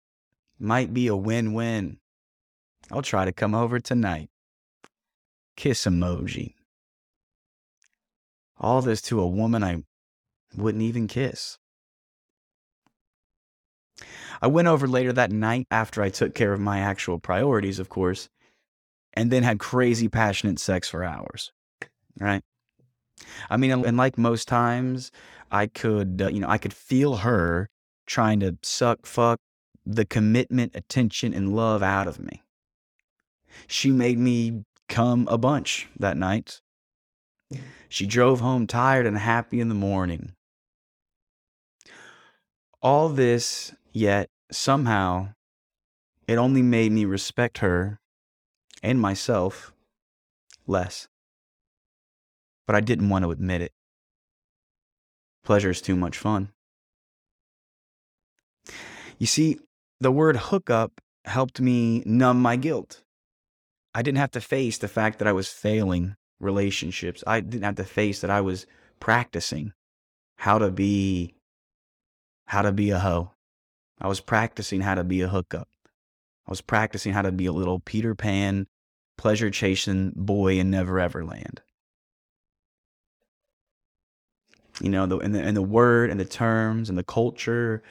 Might 0.59 0.95
be 0.95 1.07
a 1.07 1.15
win 1.15 1.53
win. 1.53 1.99
I'll 2.91 3.03
try 3.03 3.25
to 3.25 3.33
come 3.33 3.55
over 3.55 3.81
tonight. 3.81 4.31
Kiss 5.57 5.85
emoji. 5.87 6.55
All 8.59 8.81
this 8.81 9.03
to 9.03 9.21
a 9.21 9.27
woman 9.27 9.65
I 9.65 9.83
wouldn't 10.57 10.83
even 10.83 11.09
kiss. 11.09 11.59
I 14.41 14.47
went 14.47 14.69
over 14.69 14.87
later 14.87 15.13
that 15.15 15.33
night 15.33 15.67
after 15.71 16.03
I 16.03 16.11
took 16.11 16.35
care 16.35 16.53
of 16.53 16.61
my 16.61 16.81
actual 16.81 17.19
priorities, 17.19 17.79
of 17.79 17.89
course, 17.89 18.29
and 19.15 19.31
then 19.31 19.43
had 19.43 19.59
crazy 19.59 20.09
passionate 20.09 20.59
sex 20.59 20.89
for 20.89 21.03
hours. 21.03 21.53
Right? 22.21 22.43
I 23.49 23.57
mean, 23.57 23.73
and 23.73 23.97
like 23.97 24.19
most 24.19 24.47
times, 24.47 25.11
I 25.51 25.67
could, 25.67 26.21
uh, 26.23 26.29
you 26.29 26.41
know, 26.41 26.49
I 26.49 26.59
could 26.59 26.75
feel 26.75 27.17
her 27.17 27.69
trying 28.07 28.41
to 28.41 28.59
suck, 28.63 29.07
fuck 29.07 29.41
the 29.85 30.05
commitment, 30.05 30.73
attention, 30.75 31.33
and 31.33 31.55
love 31.55 31.83
out 31.83 32.07
of 32.07 32.19
me. 32.21 32.43
She 33.67 33.91
made 33.91 34.19
me 34.19 34.65
come 34.89 35.27
a 35.29 35.39
bunch 35.39 35.89
that 35.99 36.17
night. 36.17 36.61
She 37.89 38.07
drove 38.07 38.41
home 38.41 38.67
tired 38.67 39.07
and 39.07 39.19
happy 39.19 39.61
in 39.61 39.69
the 39.69 39.75
morning. 39.75 40.33
All 42.83 43.09
this 43.09 43.73
Yet, 43.97 44.29
somehow, 44.53 45.31
it 46.29 46.37
only 46.37 46.61
made 46.61 46.93
me 46.93 47.07
respect 47.07 47.59
her 47.59 47.99
and 48.83 49.01
myself 49.01 49.73
less. 50.67 51.09
But 52.67 52.77
I 52.77 52.83
didn't 52.83 53.09
want 53.09 53.25
to 53.25 53.31
admit 53.31 53.63
it. 53.63 53.73
Pleasure 55.45 55.71
is 55.71 55.81
too 55.81 55.97
much 55.97 56.19
fun. 56.19 56.51
You 59.17 59.27
see, 59.27 59.61
the 59.99 60.13
word 60.13 60.37
hookup 60.37 61.01
helped 61.25 61.59
me 61.59 62.03
numb 62.05 62.43
my 62.43 62.57
guilt. 62.57 63.03
I 63.97 64.03
didn't 64.03 64.19
have 64.19 64.33
to 64.33 64.43
face 64.43 64.77
the 64.77 64.89
fact 64.89 65.19
that 65.19 65.27
I 65.27 65.33
was 65.33 65.49
failing 65.49 66.17
relationships. 66.39 67.25
I 67.27 67.41
didn't 67.41 67.63
have 67.63 67.77
to 67.77 67.85
face 67.85 68.21
that 68.21 68.29
I 68.29 68.43
was 68.43 68.67
practicing 69.01 69.73
how 70.37 70.59
to 70.59 70.71
be 70.71 71.35
how 72.45 72.61
to 72.61 72.73
be 72.73 72.91
a 72.91 72.99
hoe. 72.99 73.31
I 73.99 74.07
was 74.07 74.21
practicing 74.21 74.83
how 74.83 74.97
to 74.97 75.03
be 75.03 75.23
a 75.23 75.29
hookup. 75.29 75.69
I 76.47 76.51
was 76.51 76.61
practicing 76.61 77.15
how 77.15 77.23
to 77.23 77.33
be 77.33 77.47
a 77.47 77.53
little 77.53 77.81
Peter 77.81 78.15
Pan, 78.15 78.67
pleasure 79.17 79.49
chasing 79.49 80.13
boy 80.15 80.59
in 80.59 80.71
Never 80.71 81.01
Ever 81.01 81.25
Land. 81.25 81.63
You 84.83 84.91
know, 84.91 85.07
the, 85.07 85.17
and, 85.21 85.35
the, 85.35 85.41
and 85.41 85.57
the 85.57 85.63
word 85.63 86.11
and 86.11 86.21
the 86.21 86.27
terms 86.27 86.91
and 86.91 86.99
the 86.99 87.03
culture, 87.03 87.83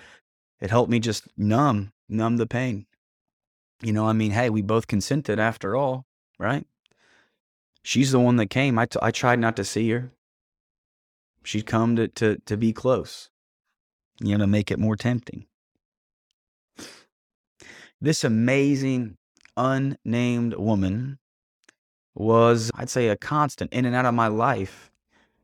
it 0.62 0.70
helped 0.70 0.92
me 0.92 1.00
just 1.00 1.28
numb, 1.36 1.94
numb 2.08 2.38
the 2.38 2.46
pain. 2.46 2.86
You 3.82 3.94
know, 3.94 4.08
I 4.08 4.14
mean, 4.14 4.32
hey, 4.32 4.50
we 4.50 4.62
both 4.62 4.88
consented 4.88 5.40
after 5.40 5.76
all, 5.76 6.06
right? 6.40 6.66
She's 7.84 8.12
the 8.12 8.20
one 8.20 8.38
that 8.38 8.48
came. 8.48 8.80
I, 8.80 8.86
t- 8.86 9.00
I 9.02 9.12
tried 9.12 9.40
not 9.40 9.56
to 9.58 9.64
see 9.64 9.90
her. 9.92 10.12
She'd 11.44 11.68
come 11.68 11.96
to, 11.98 12.08
to, 12.08 12.38
to 12.46 12.58
be 12.58 12.74
close, 12.74 13.30
you 14.20 14.32
know, 14.32 14.44
to 14.44 14.48
make 14.48 14.72
it 14.72 14.80
more 14.80 14.96
tempting. 14.96 15.46
This 18.02 18.24
amazing, 18.24 19.18
unnamed 19.56 20.56
woman 20.56 21.20
was, 22.16 22.72
I'd 22.76 22.90
say, 22.90 23.10
a 23.10 23.16
constant 23.16 23.72
in 23.72 23.86
and 23.86 23.96
out 23.96 24.06
of 24.06 24.14
my 24.14 24.28
life 24.28 24.92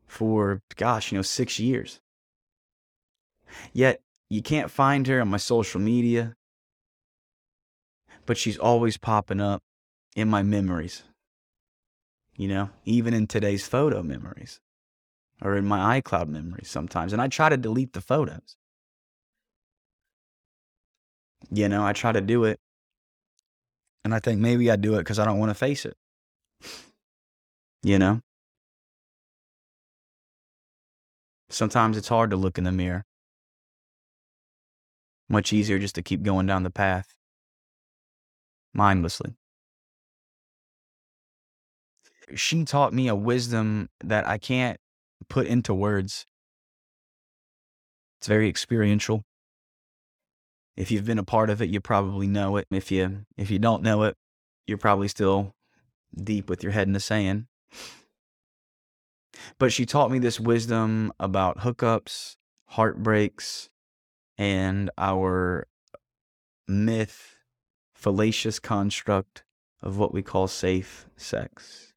for, 0.06 0.62
gosh, 0.76 1.12
you 1.12 1.18
know, 1.18 1.22
six 1.22 1.60
years. 1.60 2.00
Yet 3.72 4.00
you 4.28 4.42
can't 4.42 4.70
find 4.70 5.06
her 5.06 5.20
on 5.20 5.28
my 5.28 5.36
social 5.36 5.80
media, 5.80 6.34
but 8.26 8.36
she's 8.36 8.58
always 8.58 8.96
popping 8.96 9.40
up 9.40 9.62
in 10.14 10.28
my 10.28 10.42
memories, 10.42 11.02
you 12.36 12.48
know, 12.48 12.70
even 12.84 13.14
in 13.14 13.26
today's 13.26 13.66
photo 13.66 14.02
memories 14.02 14.60
or 15.40 15.56
in 15.56 15.64
my 15.64 16.00
iCloud 16.00 16.28
memories 16.28 16.68
sometimes. 16.68 17.12
And 17.12 17.20
I 17.20 17.28
try 17.28 17.48
to 17.48 17.56
delete 17.56 17.92
the 17.92 18.00
photos. 18.00 18.56
You 21.50 21.68
know, 21.68 21.84
I 21.84 21.92
try 21.92 22.12
to 22.12 22.20
do 22.20 22.44
it. 22.44 22.60
And 24.04 24.14
I 24.14 24.18
think 24.18 24.40
maybe 24.40 24.70
I 24.70 24.76
do 24.76 24.94
it 24.94 24.98
because 24.98 25.18
I 25.18 25.24
don't 25.24 25.38
want 25.38 25.50
to 25.50 25.54
face 25.54 25.84
it. 25.84 25.96
You 27.82 27.98
know? 27.98 28.20
Sometimes 31.50 31.96
it's 31.96 32.08
hard 32.08 32.30
to 32.30 32.36
look 32.36 32.58
in 32.58 32.64
the 32.64 32.72
mirror. 32.72 33.04
Much 35.28 35.52
easier 35.52 35.78
just 35.78 35.94
to 35.96 36.02
keep 36.02 36.22
going 36.22 36.46
down 36.46 36.62
the 36.62 36.70
path 36.70 37.14
mindlessly. 38.74 39.34
She 42.34 42.64
taught 42.64 42.92
me 42.92 43.08
a 43.08 43.14
wisdom 43.14 43.88
that 44.02 44.26
I 44.26 44.38
can't 44.38 44.78
put 45.28 45.46
into 45.46 45.74
words. 45.74 46.26
It's 48.18 48.28
very 48.28 48.48
experiential. 48.48 49.24
If 50.76 50.90
you've 50.90 51.04
been 51.04 51.18
a 51.18 51.24
part 51.24 51.50
of 51.50 51.60
it, 51.60 51.68
you 51.68 51.80
probably 51.80 52.26
know 52.26 52.56
it. 52.56 52.66
If 52.70 52.90
you 52.90 53.26
if 53.36 53.50
you 53.50 53.58
don't 53.58 53.82
know 53.82 54.04
it, 54.04 54.16
you're 54.66 54.78
probably 54.78 55.08
still 55.08 55.54
deep 56.16 56.48
with 56.48 56.62
your 56.62 56.72
head 56.72 56.86
in 56.86 56.94
the 56.94 57.00
sand. 57.00 57.46
But 59.58 59.72
she 59.72 59.86
taught 59.86 60.10
me 60.10 60.18
this 60.18 60.40
wisdom 60.40 61.12
about 61.18 61.58
hookups, 61.58 62.36
heartbreaks, 62.66 63.68
and 64.38 64.90
our 64.96 65.66
myth, 66.68 67.36
fallacious 68.02 68.58
construct 68.58 69.44
of 69.80 69.96
what 69.96 70.12
we 70.12 70.22
call 70.22 70.48
safe 70.48 71.06
sex. 71.16 71.92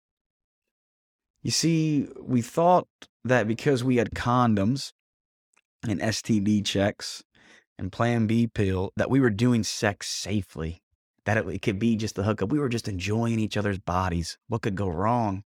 You 1.42 1.50
see, 1.50 2.08
we 2.22 2.42
thought 2.42 2.88
that 3.24 3.48
because 3.48 3.84
we 3.84 3.98
had 3.98 4.12
condoms 4.12 4.94
and 5.88 6.00
STD 6.00 6.64
checks 6.64 7.24
and 7.78 7.92
Plan 7.92 8.28
B 8.28 8.46
pill, 8.48 8.92
that 8.96 9.10
we 9.10 9.20
were 9.20 9.32
doing 9.32 9.64
sex 9.64 10.08
safely, 10.08 10.82
that 11.26 11.38
it, 11.38 11.48
it 11.48 11.62
could 11.64 11.80
be 11.80 11.96
just 11.96 12.18
a 12.20 12.24
hookup. 12.24 12.52
We 12.52 12.60
were 12.60 12.70
just 12.70 12.88
enjoying 12.88 13.40
each 13.40 13.58
other's 13.58 13.80
bodies. 13.80 14.38
What 14.48 14.62
could 14.62 14.76
go 14.76 14.88
wrong? 14.88 15.44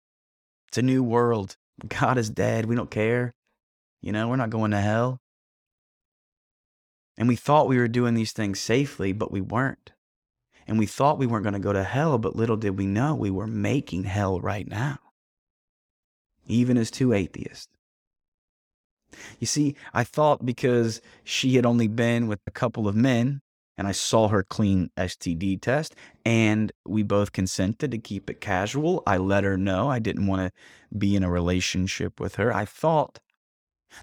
It's 0.68 0.78
a 0.78 0.82
new 0.82 1.04
world. 1.04 1.56
God 1.88 2.18
is 2.18 2.30
dead. 2.30 2.66
We 2.66 2.76
don't 2.76 2.92
care. 2.92 3.34
You 4.02 4.12
know, 4.12 4.28
we're 4.28 4.36
not 4.36 4.50
going 4.50 4.72
to 4.72 4.82
hell. 4.82 5.20
And 7.18 7.28
we 7.28 7.38
thought 7.38 7.68
we 7.68 7.78
were 7.78 7.88
doing 7.88 8.14
these 8.14 8.34
things 8.34 8.60
safely, 8.60 9.14
but 9.14 9.32
we 9.32 9.42
weren't. 9.42 9.92
And 10.70 10.78
we 10.78 10.86
thought 10.86 11.18
we 11.18 11.26
weren't 11.26 11.44
going 11.44 11.54
to 11.54 11.60
go 11.60 11.74
to 11.74 11.84
hell, 11.84 12.20
but 12.20 12.36
little 12.36 12.56
did 12.56 12.78
we 12.78 12.86
know 12.86 13.16
we 13.16 13.32
were 13.32 13.48
making 13.48 14.04
hell 14.04 14.40
right 14.40 14.68
now, 14.68 15.00
even 16.46 16.78
as 16.78 16.92
two 16.92 17.12
atheists. 17.12 17.68
You 19.40 19.48
see, 19.48 19.76
I 19.96 20.04
thought 20.04 20.46
because 20.46 21.02
she 21.24 21.56
had 21.56 21.66
only 21.66 21.88
been 21.88 22.28
with 22.28 22.40
a 22.46 22.52
couple 22.52 22.88
of 22.88 22.96
men 22.96 23.42
and 23.80 23.88
I 23.88 23.94
saw 23.94 24.28
her 24.28 24.44
clean 24.44 24.92
STD 24.96 25.60
test 25.60 25.96
and 26.24 26.72
we 26.86 27.02
both 27.02 27.32
consented 27.32 27.90
to 27.90 27.98
keep 27.98 28.30
it 28.30 28.40
casual. 28.40 29.02
I 29.08 29.18
let 29.18 29.44
her 29.44 29.58
know 29.58 29.90
I 29.90 29.98
didn't 29.98 30.28
want 30.28 30.44
to 30.44 30.96
be 30.96 31.16
in 31.16 31.24
a 31.24 31.32
relationship 31.32 32.20
with 32.20 32.36
her. 32.36 32.54
I 32.54 32.66
thought 32.66 33.18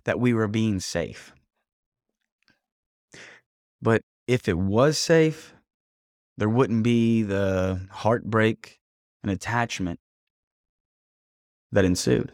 that 0.03 0.19
we 0.19 0.35
were 0.35 0.49
being 0.49 0.81
safe. 0.81 1.33
But 3.81 4.03
if 4.27 4.49
it 4.49 4.59
was 4.59 4.99
safe, 4.99 5.53
there 6.39 6.49
wouldn't 6.49 6.83
be 6.83 7.23
the 7.23 7.87
heartbreak 7.91 8.79
and 9.23 9.31
attachment 9.31 10.01
that 11.73 11.85
ensued. 11.85 12.33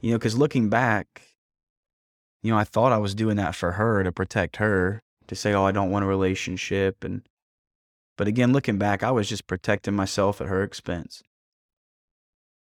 You 0.00 0.12
know, 0.12 0.18
because 0.18 0.36
looking 0.36 0.68
back, 0.68 1.22
you 2.42 2.52
know, 2.52 2.58
I 2.58 2.64
thought 2.64 2.92
I 2.92 2.98
was 2.98 3.14
doing 3.14 3.36
that 3.36 3.54
for 3.54 3.72
her 3.72 4.02
to 4.02 4.12
protect 4.12 4.56
her, 4.56 5.02
to 5.26 5.34
say, 5.34 5.52
oh, 5.52 5.64
I 5.64 5.72
don't 5.72 5.90
want 5.90 6.04
a 6.04 6.08
relationship. 6.08 7.02
And, 7.02 7.22
but 8.16 8.28
again, 8.28 8.52
looking 8.52 8.78
back, 8.78 9.02
I 9.02 9.10
was 9.10 9.28
just 9.28 9.46
protecting 9.46 9.94
myself 9.94 10.40
at 10.40 10.46
her 10.46 10.62
expense. 10.62 11.22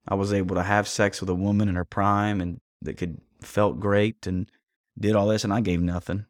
I 0.08 0.14
was 0.14 0.32
able 0.32 0.56
to 0.56 0.64
have 0.64 0.88
sex 0.88 1.20
with 1.20 1.30
a 1.30 1.34
woman 1.34 1.68
in 1.68 1.76
her 1.76 1.84
prime 1.84 2.40
and 2.40 2.60
that 2.82 2.96
could 2.96 3.20
felt 3.40 3.80
great 3.80 4.26
and 4.26 4.50
did 4.98 5.14
all 5.14 5.28
this, 5.28 5.44
and 5.44 5.52
I 5.52 5.60
gave 5.60 5.80
nothing. 5.80 6.26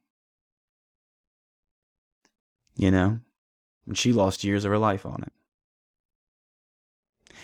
You 2.83 2.91
know, 2.91 3.21
and 3.87 3.97
she 3.97 4.13
lost 4.13 4.43
years 4.43 4.65
of 4.65 4.73
her 4.73 4.77
life 4.77 5.07
on 5.07 5.23
it. 5.23 5.33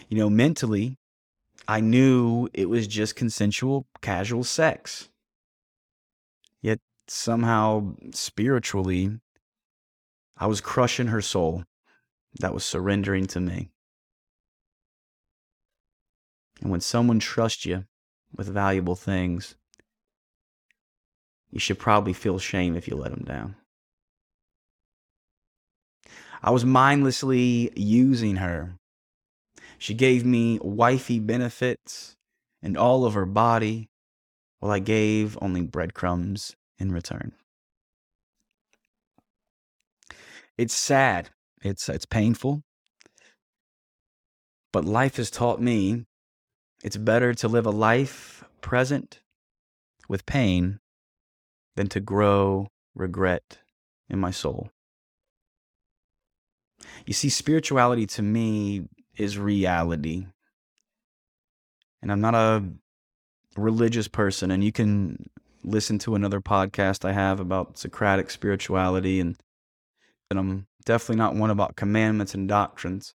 You 0.09 0.19
know, 0.19 0.29
mentally, 0.29 0.97
I 1.69 1.79
knew 1.79 2.49
it 2.53 2.69
was 2.69 2.89
just 2.89 3.15
consensual, 3.15 3.87
casual 4.01 4.43
sex. 4.43 5.11
Yet 6.61 6.81
somehow, 7.07 7.95
spiritually, 8.13 9.21
I 10.37 10.49
was 10.49 10.61
crushing 10.61 11.07
her 11.07 11.23
soul 11.23 11.63
that 12.41 12.53
was 12.53 12.65
surrendering 12.65 13.27
to 13.29 13.39
me. 13.39 13.71
And 16.61 16.73
when 16.73 16.81
someone 16.81 17.21
trusts 17.21 17.65
you 17.65 17.85
with 18.37 18.49
valuable 18.49 18.97
things, 18.97 19.55
you 21.53 21.61
should 21.61 21.79
probably 21.79 22.13
feel 22.13 22.41
shame 22.41 22.75
if 22.75 22.89
you 22.89 22.97
let 22.97 23.13
them 23.13 23.23
down. 23.25 23.55
I 26.43 26.51
was 26.51 26.65
mindlessly 26.65 27.73
using 27.77 28.37
her 28.37 28.79
she 29.79 29.95
gave 29.95 30.27
me 30.27 30.59
wifey 30.61 31.21
benefits 31.21 32.17
and 32.61 32.77
all 32.77 33.05
of 33.05 33.15
her 33.15 33.25
body, 33.25 33.89
while 34.59 34.73
I 34.73 34.81
gave 34.81 35.39
only 35.41 35.63
breadcrumbs 35.63 36.57
in 36.79 36.91
return. 36.91 37.33
It's 40.59 40.75
sad. 40.75 41.31
It's 41.63 41.89
it's 41.89 42.07
painful. 42.07 42.63
But 44.73 44.85
life 44.85 45.17
has 45.17 45.31
taught 45.31 45.61
me 45.63 46.05
it's 46.83 46.97
better 46.97 47.33
to 47.35 47.49
live 47.49 47.67
a 47.67 47.71
life 47.71 48.45
present 48.61 49.21
with 50.09 50.27
pain 50.27 50.81
than 51.77 51.89
to 51.89 52.01
grow 52.01 52.67
regret 52.95 53.59
in 54.09 54.19
my 54.19 54.33
soul. 54.33 54.71
You 57.07 57.13
see, 57.13 57.29
spirituality 57.29 58.07
to 58.07 58.23
me 58.23 58.89
is 59.17 59.39
reality. 59.39 60.27
And 62.03 62.13
I'm 62.13 62.21
not 62.21 62.35
a 62.35 62.65
religious 63.57 64.09
person, 64.09 64.51
and 64.51 64.63
you 64.63 64.73
can 64.73 65.29
listen 65.65 65.99
to 65.99 66.15
another 66.15 66.41
podcast 66.41 67.05
I 67.05 67.13
have 67.13 67.41
about 67.41 67.79
Socratic 67.79 68.31
spirituality, 68.31 69.21
and, 69.21 69.37
and 70.31 70.39
I'm 70.39 70.67
definitely 70.85 71.17
not 71.17 71.35
one 71.35 71.51
about 71.51 71.77
commandments 71.77 72.35
and 72.35 72.49
doctrines. 72.49 73.15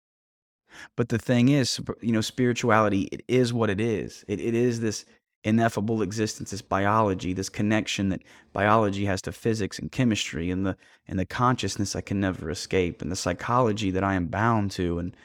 But 0.96 1.10
the 1.10 1.20
thing 1.20 1.50
is, 1.50 1.80
you 2.02 2.12
know, 2.12 2.22
spirituality, 2.22 3.02
it 3.12 3.24
is 3.28 3.54
what 3.54 3.70
it 3.70 3.82
is. 3.82 4.24
It, 4.28 4.40
it 4.40 4.56
is 4.56 4.80
this 4.80 5.06
ineffable 5.44 6.02
existence, 6.02 6.52
this 6.52 6.62
biology, 6.62 7.34
this 7.34 7.50
connection 7.50 8.10
that 8.10 8.22
biology 8.54 9.06
has 9.06 9.22
to 9.24 9.32
physics 9.32 9.80
and 9.80 9.92
chemistry 9.92 10.52
and 10.52 10.66
the 10.66 10.78
and 11.08 11.18
the 11.18 11.26
consciousness 11.26 11.96
I 11.96 12.02
can 12.02 12.20
never 12.20 12.50
escape 12.50 13.02
and 13.02 13.12
the 13.12 13.16
psychology 13.16 13.92
that 13.92 14.04
I 14.04 14.14
am 14.14 14.28
bound 14.28 14.72
to 14.72 15.00
and 15.00 15.16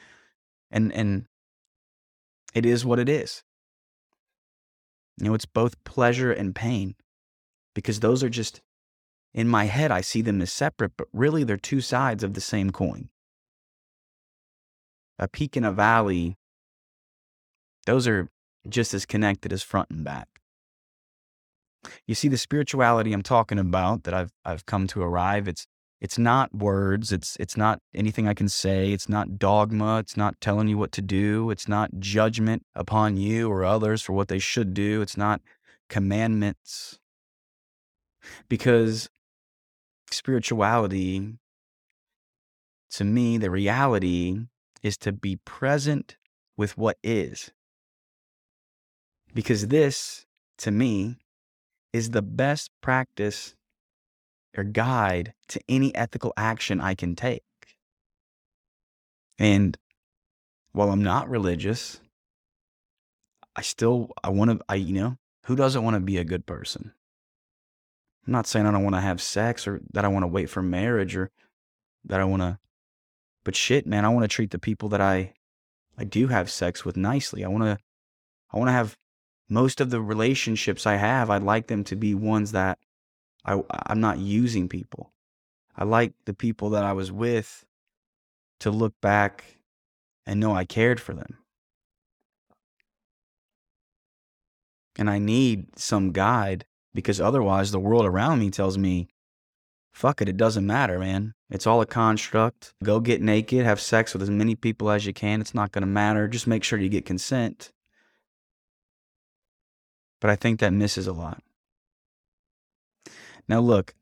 and 0.71 0.91
and 0.93 1.25
it 2.53 2.65
is 2.65 2.85
what 2.85 2.99
it 2.99 3.09
is. 3.09 3.43
You 5.17 5.25
know, 5.27 5.33
it's 5.33 5.45
both 5.45 5.83
pleasure 5.83 6.31
and 6.31 6.55
pain 6.55 6.95
because 7.75 7.99
those 7.99 8.23
are 8.23 8.29
just 8.29 8.61
in 9.33 9.47
my 9.47 9.65
head 9.65 9.91
I 9.91 10.01
see 10.01 10.21
them 10.21 10.41
as 10.41 10.51
separate, 10.51 10.93
but 10.97 11.07
really 11.13 11.43
they're 11.43 11.57
two 11.57 11.81
sides 11.81 12.23
of 12.23 12.33
the 12.33 12.41
same 12.41 12.71
coin. 12.71 13.09
A 15.19 15.27
peak 15.27 15.55
and 15.55 15.65
a 15.65 15.71
valley, 15.71 16.37
those 17.85 18.07
are 18.07 18.29
just 18.69 18.93
as 18.93 19.05
connected 19.05 19.53
as 19.53 19.63
front 19.63 19.89
and 19.89 20.03
back. 20.03 20.27
You 22.05 22.15
see, 22.15 22.27
the 22.27 22.37
spirituality 22.37 23.13
I'm 23.13 23.23
talking 23.23 23.59
about 23.59 24.03
that 24.03 24.13
I've 24.13 24.31
I've 24.43 24.65
come 24.65 24.87
to 24.87 25.01
arrive, 25.01 25.47
it's 25.47 25.67
it's 26.01 26.17
not 26.17 26.53
words, 26.53 27.11
it's 27.11 27.37
it's 27.39 27.57
not 27.57 27.79
anything 27.93 28.27
I 28.27 28.33
can 28.33 28.49
say, 28.49 28.91
it's 28.91 29.09
not 29.09 29.39
dogma, 29.39 29.99
it's 29.99 30.17
not 30.17 30.39
telling 30.41 30.67
you 30.67 30.77
what 30.77 30.91
to 30.93 31.01
do, 31.01 31.49
it's 31.49 31.67
not 31.67 31.99
judgment 31.99 32.65
upon 32.75 33.17
you 33.17 33.49
or 33.49 33.63
others 33.63 34.01
for 34.01 34.13
what 34.13 34.27
they 34.27 34.39
should 34.39 34.73
do, 34.73 35.01
it's 35.01 35.17
not 35.17 35.41
commandments. 35.89 36.99
Because 38.49 39.09
spirituality 40.11 41.37
to 42.91 43.03
me, 43.03 43.37
the 43.37 43.51
reality 43.51 44.39
is 44.81 44.97
to 44.97 45.11
be 45.11 45.37
present 45.37 46.17
with 46.55 46.77
what 46.77 46.97
is. 47.03 47.51
Because 49.33 49.67
this, 49.67 50.25
to 50.59 50.71
me, 50.71 51.17
is 51.93 52.11
the 52.11 52.21
best 52.21 52.71
practice 52.81 53.55
or 54.57 54.63
guide 54.63 55.33
to 55.49 55.59
any 55.69 55.93
ethical 55.95 56.33
action 56.35 56.81
I 56.81 56.95
can 56.95 57.15
take. 57.15 57.43
And 59.37 59.77
while 60.71 60.91
I'm 60.91 61.03
not 61.03 61.29
religious, 61.29 61.99
I 63.55 63.61
still 63.61 64.11
I 64.23 64.29
want 64.29 64.51
to 64.51 64.59
I 64.67 64.75
you 64.75 64.93
know, 64.93 65.17
who 65.45 65.55
doesn't 65.55 65.83
want 65.83 65.95
to 65.95 65.99
be 65.99 66.17
a 66.17 66.23
good 66.23 66.45
person? 66.45 66.93
I'm 68.25 68.33
not 68.33 68.47
saying 68.47 68.65
I 68.65 68.71
don't 68.71 68.83
want 68.83 68.95
to 68.95 69.01
have 69.01 69.21
sex 69.21 69.67
or 69.67 69.81
that 69.93 70.05
I 70.05 70.09
want 70.09 70.23
to 70.23 70.27
wait 70.27 70.49
for 70.49 70.61
marriage 70.61 71.15
or 71.15 71.31
that 72.05 72.19
I 72.19 72.25
want 72.25 72.41
to 72.41 72.59
but 73.43 73.55
shit, 73.55 73.87
man, 73.87 74.03
I 74.03 74.09
want 74.09 74.25
to 74.25 74.27
treat 74.27 74.51
the 74.51 74.59
people 74.59 74.89
that 74.89 74.99
I 74.99 75.33
I 75.97 76.03
do 76.03 76.27
have 76.27 76.49
sex 76.49 76.83
with 76.83 76.97
nicely. 76.97 77.45
I 77.45 77.47
want 77.47 77.63
to 77.63 77.77
I 78.51 78.57
want 78.57 78.67
to 78.67 78.73
have 78.73 78.97
most 79.49 79.81
of 79.81 79.89
the 79.89 80.01
relationships 80.01 80.85
I 80.85 80.95
have, 80.95 81.29
I'd 81.29 81.43
like 81.43 81.67
them 81.67 81.83
to 81.85 81.95
be 81.95 82.13
ones 82.13 82.51
that 82.51 82.79
I 83.45 83.61
I'm 83.85 84.01
not 84.01 84.19
using 84.19 84.67
people. 84.67 85.11
I 85.75 85.83
like 85.83 86.13
the 86.25 86.33
people 86.33 86.71
that 86.71 86.83
I 86.83 86.93
was 86.93 87.11
with 87.11 87.63
to 88.59 88.71
look 88.71 88.93
back 89.01 89.43
and 90.25 90.39
know 90.39 90.55
I 90.55 90.65
cared 90.65 90.99
for 90.99 91.13
them. 91.13 91.37
And 94.97 95.09
I 95.09 95.19
need 95.19 95.77
some 95.77 96.11
guide 96.11 96.65
because 96.93 97.21
otherwise 97.21 97.71
the 97.71 97.79
world 97.79 98.05
around 98.05 98.39
me 98.39 98.49
tells 98.49 98.77
me, 98.77 99.07
fuck 99.93 100.21
it, 100.21 100.27
it 100.27 100.37
doesn't 100.37 100.65
matter, 100.65 100.97
man. 100.97 101.33
It's 101.51 101.67
all 101.67 101.79
a 101.81 101.85
construct. 101.85 102.73
Go 102.83 102.99
get 102.99 103.21
naked, 103.21 103.63
have 103.63 103.79
sex 103.79 104.13
with 104.13 104.23
as 104.23 104.31
many 104.31 104.55
people 104.55 104.89
as 104.89 105.05
you 105.05 105.13
can. 105.13 105.39
It's 105.39 105.53
not 105.53 105.71
going 105.71 105.83
to 105.83 105.87
matter. 105.87 106.27
Just 106.27 106.47
make 106.47 106.63
sure 106.63 106.79
you 106.79 106.89
get 106.89 107.05
consent. 107.05 107.71
But 110.19 110.29
I 110.29 110.35
think 110.35 110.59
that 110.59 110.73
misses 110.73 111.07
a 111.07 111.13
lot. 111.13 111.43
Now, 113.47 113.59
look, 113.59 113.93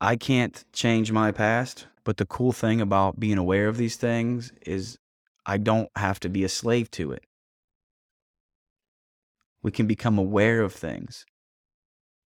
I 0.00 0.16
can't 0.16 0.64
change 0.72 1.12
my 1.12 1.32
past, 1.32 1.86
but 2.04 2.16
the 2.16 2.26
cool 2.26 2.52
thing 2.52 2.80
about 2.80 3.20
being 3.20 3.38
aware 3.38 3.68
of 3.68 3.76
these 3.76 3.96
things 3.96 4.52
is 4.66 4.98
I 5.44 5.58
don't 5.58 5.90
have 5.96 6.20
to 6.20 6.28
be 6.28 6.44
a 6.44 6.48
slave 6.48 6.90
to 6.92 7.12
it. 7.12 7.24
We 9.62 9.70
can 9.70 9.86
become 9.86 10.18
aware 10.18 10.62
of 10.62 10.72
things, 10.72 11.26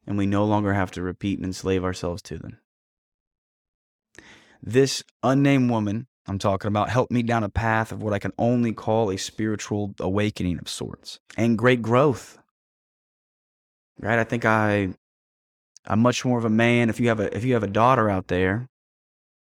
and 0.06 0.18
we 0.18 0.26
no 0.26 0.44
longer 0.44 0.74
have 0.74 0.90
to 0.92 1.02
repeat 1.02 1.38
and 1.38 1.46
enslave 1.46 1.84
ourselves 1.84 2.22
to 2.22 2.38
them. 2.38 2.58
This 4.62 5.02
unnamed 5.22 5.70
woman 5.70 6.06
I'm 6.26 6.38
talking 6.38 6.68
about 6.68 6.88
helped 6.88 7.10
me 7.10 7.22
down 7.22 7.42
a 7.42 7.48
path 7.48 7.90
of 7.90 8.02
what 8.02 8.12
I 8.12 8.18
can 8.18 8.32
only 8.38 8.72
call 8.72 9.10
a 9.10 9.16
spiritual 9.16 9.94
awakening 9.98 10.58
of 10.58 10.68
sorts 10.68 11.18
and 11.36 11.58
great 11.58 11.82
growth. 11.82 12.38
Right? 14.00 14.18
I 14.18 14.24
think 14.24 14.44
I 14.44 14.94
I'm 15.86 16.00
much 16.00 16.24
more 16.24 16.38
of 16.38 16.44
a 16.44 16.50
man 16.50 16.90
if 16.90 17.00
you 17.00 17.08
have 17.08 17.20
a 17.20 17.34
if 17.36 17.44
you 17.44 17.54
have 17.54 17.62
a 17.62 17.68
daughter 17.68 18.08
out 18.08 18.28
there, 18.28 18.68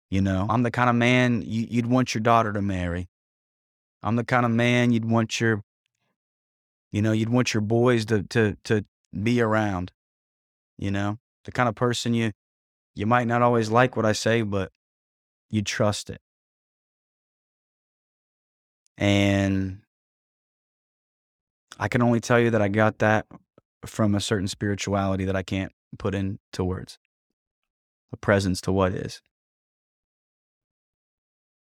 you 0.09 0.21
know, 0.21 0.47
I'm 0.49 0.63
the 0.63 0.71
kind 0.71 0.89
of 0.89 0.95
man 0.95 1.41
you, 1.45 1.67
you'd 1.69 1.87
want 1.87 2.13
your 2.13 2.21
daughter 2.21 2.53
to 2.53 2.61
marry. 2.61 3.09
I'm 4.01 4.15
the 4.15 4.23
kind 4.23 4.45
of 4.45 4.51
man 4.51 4.91
you'd 4.91 5.05
want 5.05 5.39
your 5.39 5.63
you 6.91 7.01
know, 7.01 7.11
you'd 7.11 7.29
want 7.29 7.53
your 7.53 7.61
boys 7.61 8.05
to 8.05 8.23
to 8.23 8.57
to 8.65 8.85
be 9.21 9.41
around. 9.41 9.91
You 10.77 10.91
know, 10.91 11.19
the 11.45 11.51
kind 11.51 11.69
of 11.69 11.75
person 11.75 12.13
you 12.13 12.31
you 12.95 13.05
might 13.05 13.27
not 13.27 13.41
always 13.41 13.69
like 13.69 13.95
what 13.95 14.05
I 14.05 14.13
say, 14.13 14.41
but 14.43 14.71
you 15.49 15.61
trust 15.61 16.09
it. 16.09 16.21
And 18.97 19.79
I 21.79 21.87
can 21.87 22.01
only 22.01 22.19
tell 22.19 22.39
you 22.39 22.51
that 22.51 22.61
I 22.61 22.67
got 22.67 22.99
that 22.99 23.25
from 23.85 24.15
a 24.15 24.21
certain 24.21 24.47
spirituality 24.47 25.25
that 25.25 25.35
I 25.35 25.43
can't 25.43 25.71
put 25.97 26.15
into 26.15 26.63
words. 26.63 26.97
A 28.11 28.17
presence 28.17 28.61
to 28.61 28.71
what 28.71 28.93
is. 28.93 29.21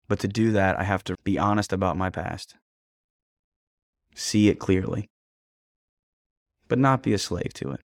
But 0.09 0.19
to 0.21 0.29
do 0.29 0.51
that, 0.53 0.79
I 0.79 0.83
have 0.83 1.05
to 1.05 1.15
be 1.23 1.39
honest 1.39 1.73
about 1.73 1.97
my 1.97 2.11
past, 2.11 2.57
see 4.15 4.49
it 4.49 4.59
clearly, 4.59 5.09
but 6.67 6.79
not 6.79 7.03
be 7.03 7.13
a 7.13 7.19
slave 7.19 7.53
to 7.55 7.71
it. 7.73 7.81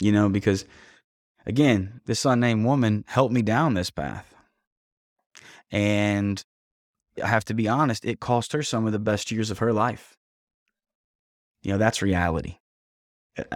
You 0.00 0.12
know, 0.12 0.28
because 0.28 0.66
again, 1.46 2.00
this 2.06 2.24
unnamed 2.24 2.64
woman 2.66 3.04
helped 3.08 3.32
me 3.32 3.42
down 3.42 3.74
this 3.74 3.90
path. 3.90 4.34
And 5.70 6.42
I 7.22 7.28
have 7.28 7.44
to 7.46 7.54
be 7.54 7.68
honest, 7.68 8.04
it 8.04 8.20
cost 8.20 8.52
her 8.52 8.62
some 8.62 8.86
of 8.86 8.92
the 8.92 8.98
best 8.98 9.30
years 9.30 9.50
of 9.50 9.58
her 9.58 9.72
life. 9.72 10.16
You 11.62 11.72
know, 11.72 11.78
that's 11.78 12.02
reality 12.02 12.58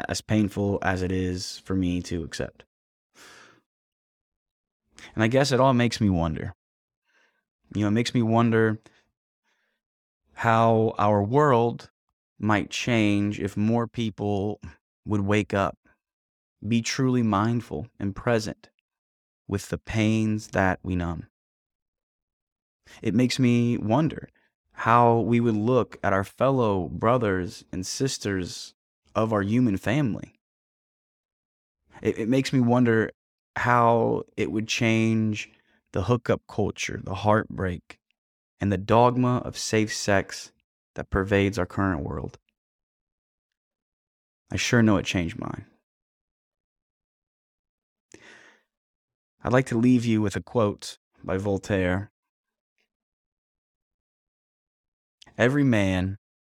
as 0.08 0.20
painful 0.20 0.78
as 0.82 1.02
it 1.02 1.12
is 1.12 1.60
for 1.64 1.74
me 1.74 2.02
to 2.02 2.22
accept. 2.22 2.64
And 5.14 5.22
I 5.22 5.28
guess 5.28 5.52
it 5.52 5.60
all 5.60 5.74
makes 5.74 6.00
me 6.00 6.08
wonder. 6.08 6.54
You 7.74 7.82
know, 7.82 7.88
it 7.88 7.92
makes 7.92 8.14
me 8.14 8.22
wonder 8.22 8.78
how 10.34 10.94
our 10.98 11.22
world 11.22 11.90
might 12.38 12.70
change 12.70 13.40
if 13.40 13.56
more 13.56 13.86
people 13.86 14.60
would 15.06 15.22
wake 15.22 15.54
up, 15.54 15.78
be 16.66 16.82
truly 16.82 17.22
mindful 17.22 17.88
and 17.98 18.14
present 18.14 18.70
with 19.46 19.68
the 19.68 19.78
pains 19.78 20.48
that 20.48 20.78
we 20.82 20.96
numb. 20.96 21.26
It 23.02 23.14
makes 23.14 23.38
me 23.38 23.76
wonder 23.76 24.28
how 24.74 25.20
we 25.20 25.40
would 25.40 25.56
look 25.56 25.96
at 26.02 26.12
our 26.12 26.24
fellow 26.24 26.88
brothers 26.88 27.64
and 27.72 27.86
sisters 27.86 28.74
of 29.14 29.32
our 29.32 29.42
human 29.42 29.76
family. 29.76 30.34
It, 32.02 32.18
it 32.18 32.28
makes 32.28 32.52
me 32.52 32.60
wonder 32.60 33.10
how 33.56 34.24
it 34.36 34.50
would 34.50 34.66
change 34.66 35.50
the 35.92 36.02
hookup 36.02 36.42
culture, 36.48 37.00
the 37.02 37.14
heartbreak, 37.14 37.98
and 38.60 38.72
the 38.72 38.78
dogma 38.78 39.38
of 39.38 39.56
safe 39.56 39.94
sex 39.94 40.50
that 40.96 41.10
pervades 41.10 41.58
our 41.58 41.66
current 41.66 42.02
world. 42.02 42.38
I 44.50 44.56
sure 44.56 44.82
know 44.82 44.96
it 44.96 45.06
changed 45.06 45.38
mine. 45.38 45.66
I'd 49.42 49.52
like 49.52 49.66
to 49.66 49.78
leave 49.78 50.04
you 50.04 50.20
with 50.20 50.36
a 50.36 50.42
quote 50.42 50.98
by 51.22 51.36
Voltaire 51.36 52.10
Every 55.36 55.64
man 55.64 56.16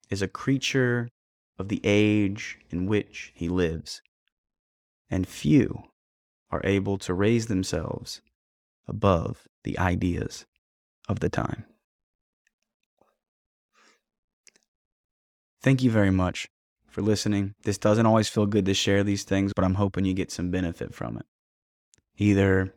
is 0.10 0.22
a 0.22 0.28
creature 0.28 1.10
of 1.58 1.70
the 1.70 1.82
age 1.84 2.60
in 2.70 2.86
which 2.86 3.32
he 3.36 3.50
lives, 3.50 4.02
and 5.10 5.28
few 5.28 5.84
are 6.52 6.62
able 6.64 6.98
to 7.00 7.14
raise 7.14 7.48
themselves 7.48 8.22
above 8.88 9.48
the 9.64 9.78
ideas 9.80 10.46
of 11.10 11.20
the 11.20 11.30
time. 11.30 11.66
Thank 15.62 15.82
you 15.82 15.90
very 15.90 16.12
much 16.12 16.48
for 16.88 17.02
listening. 17.02 17.56
This 17.64 17.78
doesn't 17.78 18.06
always 18.06 18.30
feel 18.30 18.46
good 18.46 18.66
to 18.66 18.74
share 18.74 19.04
these 19.04 19.24
things, 19.24 19.52
but 19.56 19.66
I'm 19.66 19.76
hoping 19.76 20.06
you 20.06 20.14
get 20.14 20.32
some 20.32 20.52
benefit 20.52 20.94
from 20.94 21.18
it. 21.18 21.26
Either 22.18 22.74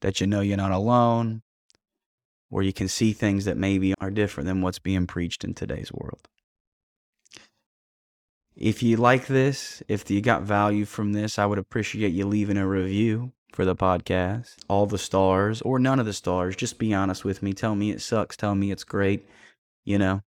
that 0.00 0.20
you 0.20 0.26
know 0.26 0.40
you're 0.40 0.56
not 0.56 0.70
alone, 0.70 1.42
or 2.50 2.62
you 2.62 2.72
can 2.72 2.88
see 2.88 3.12
things 3.12 3.44
that 3.44 3.56
maybe 3.56 3.94
are 4.00 4.10
different 4.10 4.46
than 4.46 4.62
what's 4.62 4.78
being 4.78 5.06
preached 5.06 5.44
in 5.44 5.54
today's 5.54 5.92
world. 5.92 6.28
If 8.56 8.82
you 8.82 8.96
like 8.96 9.26
this, 9.26 9.82
if 9.88 10.08
you 10.10 10.20
got 10.20 10.42
value 10.42 10.84
from 10.84 11.12
this, 11.12 11.38
I 11.38 11.46
would 11.46 11.58
appreciate 11.58 12.12
you 12.12 12.26
leaving 12.26 12.56
a 12.56 12.66
review 12.66 13.32
for 13.52 13.64
the 13.64 13.74
podcast. 13.74 14.54
All 14.68 14.86
the 14.86 14.98
stars 14.98 15.60
or 15.62 15.78
none 15.78 15.98
of 15.98 16.06
the 16.06 16.12
stars. 16.12 16.54
Just 16.54 16.78
be 16.78 16.94
honest 16.94 17.24
with 17.24 17.42
me. 17.42 17.52
Tell 17.52 17.74
me 17.74 17.90
it 17.90 18.00
sucks. 18.00 18.36
Tell 18.36 18.54
me 18.54 18.70
it's 18.70 18.84
great. 18.84 19.28
You 19.84 19.98
know, 19.98 20.22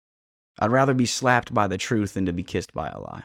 I'd 0.58 0.72
rather 0.72 0.94
be 0.94 1.06
slapped 1.06 1.52
by 1.52 1.66
the 1.66 1.78
truth 1.78 2.14
than 2.14 2.26
to 2.26 2.32
be 2.32 2.42
kissed 2.42 2.72
by 2.72 2.88
a 2.88 3.00
lie. 3.00 3.24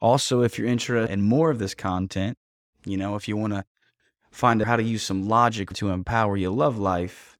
Also, 0.00 0.42
if 0.42 0.58
you're 0.58 0.68
interested 0.68 1.12
in 1.12 1.22
more 1.22 1.50
of 1.50 1.58
this 1.58 1.74
content, 1.74 2.36
you 2.84 2.96
know, 2.96 3.16
if 3.16 3.26
you 3.26 3.36
want 3.36 3.54
to 3.54 3.64
find 4.36 4.60
out 4.60 4.68
how 4.68 4.76
to 4.76 4.82
use 4.82 5.02
some 5.02 5.28
logic 5.28 5.72
to 5.72 5.88
empower 5.88 6.36
your 6.36 6.50
love 6.50 6.78
life, 6.78 7.38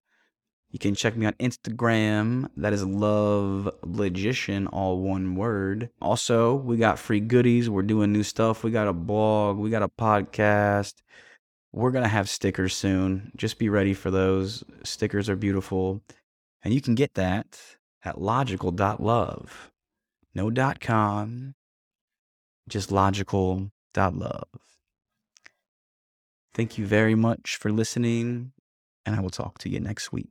you 0.70 0.78
can 0.78 0.94
check 0.94 1.16
me 1.16 1.26
on 1.26 1.34
Instagram. 1.34 2.48
That 2.56 2.72
is 2.72 2.84
Love 2.84 3.70
Logician, 3.84 4.66
all 4.66 4.98
one 5.00 5.36
word. 5.36 5.90
Also, 6.00 6.54
we 6.54 6.76
got 6.76 6.98
free 6.98 7.20
goodies. 7.20 7.68
We're 7.68 7.82
doing 7.82 8.12
new 8.12 8.22
stuff. 8.22 8.64
We 8.64 8.70
got 8.70 8.88
a 8.88 8.92
blog. 8.92 9.58
We 9.58 9.70
got 9.70 9.82
a 9.82 9.88
podcast. 9.88 10.94
We're 11.72 11.90
going 11.90 12.04
to 12.04 12.08
have 12.08 12.28
stickers 12.28 12.74
soon. 12.74 13.30
Just 13.36 13.58
be 13.58 13.68
ready 13.68 13.92
for 13.92 14.10
those. 14.10 14.64
Stickers 14.82 15.28
are 15.28 15.36
beautiful. 15.36 16.00
And 16.62 16.72
you 16.72 16.80
can 16.80 16.94
get 16.94 17.14
that 17.14 17.60
at 18.02 18.20
logical.love. 18.20 19.70
No 20.34 20.50
dot 20.50 20.80
com, 20.80 21.54
just 22.68 22.90
logical.love. 22.92 24.48
Thank 26.56 26.78
you 26.78 26.86
very 26.86 27.14
much 27.14 27.58
for 27.58 27.70
listening, 27.70 28.52
and 29.04 29.14
I 29.14 29.20
will 29.20 29.28
talk 29.28 29.58
to 29.58 29.68
you 29.68 29.78
next 29.78 30.10
week. 30.10 30.24